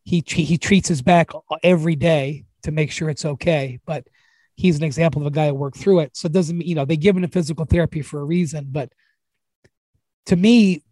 [0.04, 1.30] he he treats his back
[1.62, 3.80] every day to make sure it's okay.
[3.86, 4.06] But
[4.54, 6.16] he's an example of a guy who worked through it.
[6.16, 8.68] So it doesn't, you know, they give him a physical therapy for a reason.
[8.70, 8.92] But
[10.26, 10.84] to me,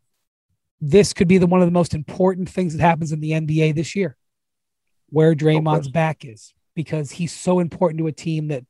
[0.81, 3.75] this could be the one of the most important things that happens in the NBA
[3.75, 4.17] this year,
[5.11, 8.65] where Draymond's back is, because he's so important to a team that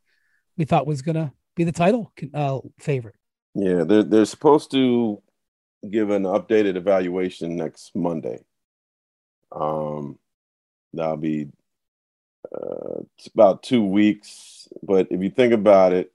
[0.56, 3.16] we thought was going to be the title uh, favorite.
[3.54, 5.22] Yeah, they're they're supposed to
[5.88, 8.40] give an updated evaluation next Monday.
[9.52, 10.18] Um,
[10.92, 11.48] that'll be
[12.52, 14.68] uh, it's about two weeks.
[14.82, 16.12] But if you think about it,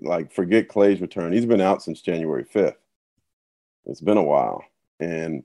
[0.00, 2.76] like forget Klay's return, he's been out since January 5th.
[3.86, 4.64] It's been a while.
[5.00, 5.44] And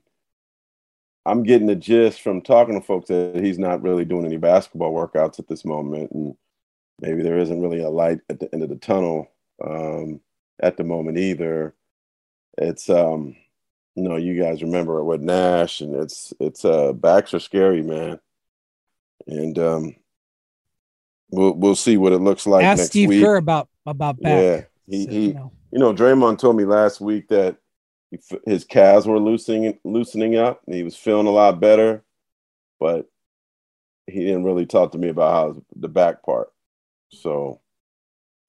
[1.24, 4.92] I'm getting the gist from talking to folks that he's not really doing any basketball
[4.92, 6.10] workouts at this moment.
[6.12, 6.34] And
[7.00, 9.30] maybe there isn't really a light at the end of the tunnel
[9.64, 10.20] um,
[10.60, 11.74] at the moment either.
[12.58, 13.36] It's, um,
[13.94, 18.18] you know, you guys remember with Nash and it's, it's, uh, backs are scary, man.
[19.26, 19.96] And, um,
[21.32, 22.64] we'll we'll see what it looks like.
[22.64, 23.24] Ask Steve week.
[23.24, 24.42] Kerr about about back.
[24.42, 25.52] Yeah, he, so, he you, know.
[25.72, 27.56] you know Draymond told me last week that
[28.46, 32.04] his calves were loosening loosening up, and he was feeling a lot better,
[32.78, 33.06] but
[34.06, 36.52] he didn't really talk to me about how the back part.
[37.10, 37.60] So,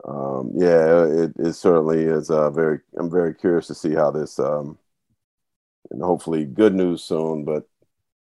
[0.06, 2.80] um, yeah, it, it certainly is uh, very.
[2.98, 4.78] I'm very curious to see how this, um,
[5.92, 7.46] and hopefully good news soon.
[7.46, 7.68] But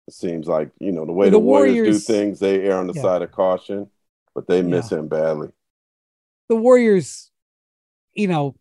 [0.09, 2.79] it seems like you know the way the, the Warriors, Warriors, do things, they err
[2.79, 3.03] on the yeah.
[3.03, 3.89] side of caution
[4.35, 4.99] but they miss yeah.
[4.99, 5.49] him badly.
[6.49, 7.31] The Warriors,
[8.15, 8.55] you know,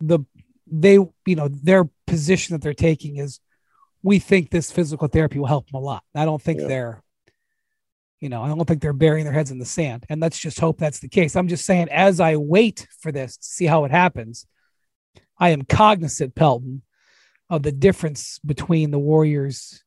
[0.00, 0.20] the
[0.66, 3.40] they you know their position that they're taking is
[4.02, 6.02] we think this physical therapy will help them a lot.
[6.14, 6.68] I don't think yeah.
[6.68, 7.02] they're
[8.20, 10.06] you know, I don't think they're burying their heads in the sand.
[10.08, 11.36] And let's just hope that's the case.
[11.36, 14.46] I'm just saying, as I wait for this to see how it happens,
[15.38, 16.82] I am cognizant, Pelton,
[17.50, 19.82] of the difference between the Warriors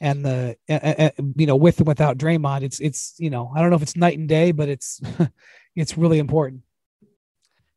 [0.00, 3.60] and the uh, uh, you know with and without Draymond, it's it's you know I
[3.60, 5.00] don't know if it's night and day, but it's
[5.76, 6.62] it's really important.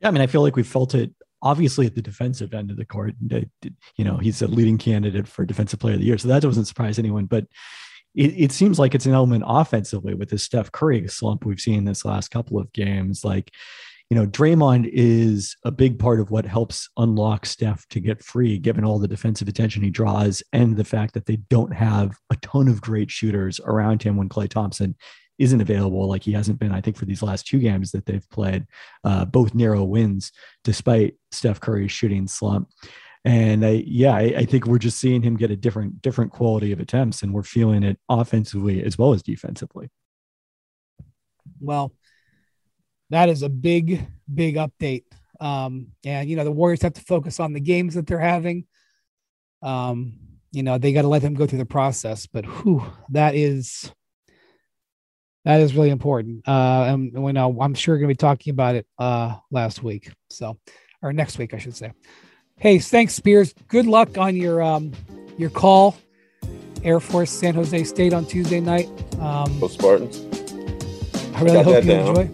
[0.02, 1.12] Yeah, I mean, I feel like we felt it
[1.42, 3.16] obviously at the defensive end of the court.
[3.96, 6.66] You know, he's a leading candidate for defensive player of the year, so that doesn't
[6.66, 7.26] surprise anyone.
[7.26, 7.46] But
[8.16, 11.86] it, it seems like it's an element offensively with this Steph Curry slump we've seen
[11.86, 13.24] this last couple of games.
[13.24, 13.52] Like
[14.10, 18.58] you know, Draymond is a big part of what helps unlock Steph to get free,
[18.58, 22.36] given all the defensive attention he draws and the fact that they don't have a
[22.38, 24.96] ton of great shooters around him when Klay Thompson
[25.40, 28.30] isn't available, like he hasn't been, I think, for these last two games that they've
[28.30, 28.68] played,
[29.04, 30.32] uh, both narrow wins
[30.64, 32.70] despite Steph Curry's shooting slump.
[33.26, 36.72] And I, yeah, I, I, think we're just seeing him get a different, different quality
[36.72, 39.90] of attempts, and we're feeling it offensively as well as defensively.
[41.60, 41.94] Well,
[43.10, 45.04] that is a big, big update.
[45.40, 48.66] Um, and you know, the Warriors have to focus on the games that they're having.
[49.62, 50.14] Um,
[50.52, 53.92] you know, they got to let them go through the process, but who that is
[55.46, 56.48] that is really important.
[56.48, 60.12] Uh, and we know I'm sure going to be talking about it uh last week,
[60.30, 60.58] so
[61.02, 61.92] or next week, I should say.
[62.58, 63.54] Hey, thanks, Spears.
[63.68, 64.92] Good luck on your um
[65.38, 65.96] your call.
[66.84, 68.88] Air Force San Jose State on Tuesday night.
[69.20, 70.18] Um, Go Spartans.
[71.36, 72.08] I really I hope you down.
[72.08, 72.30] enjoy.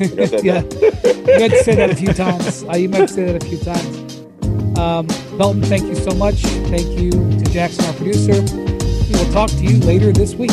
[0.42, 2.64] yeah, you had to say that a few times.
[2.64, 4.78] Uh, you might say that a few times.
[4.78, 5.06] Um,
[5.36, 6.36] Pelton, thank you so much.
[6.36, 8.32] Thank you to Jackson, our producer.
[8.32, 10.52] We will talk to you later this week.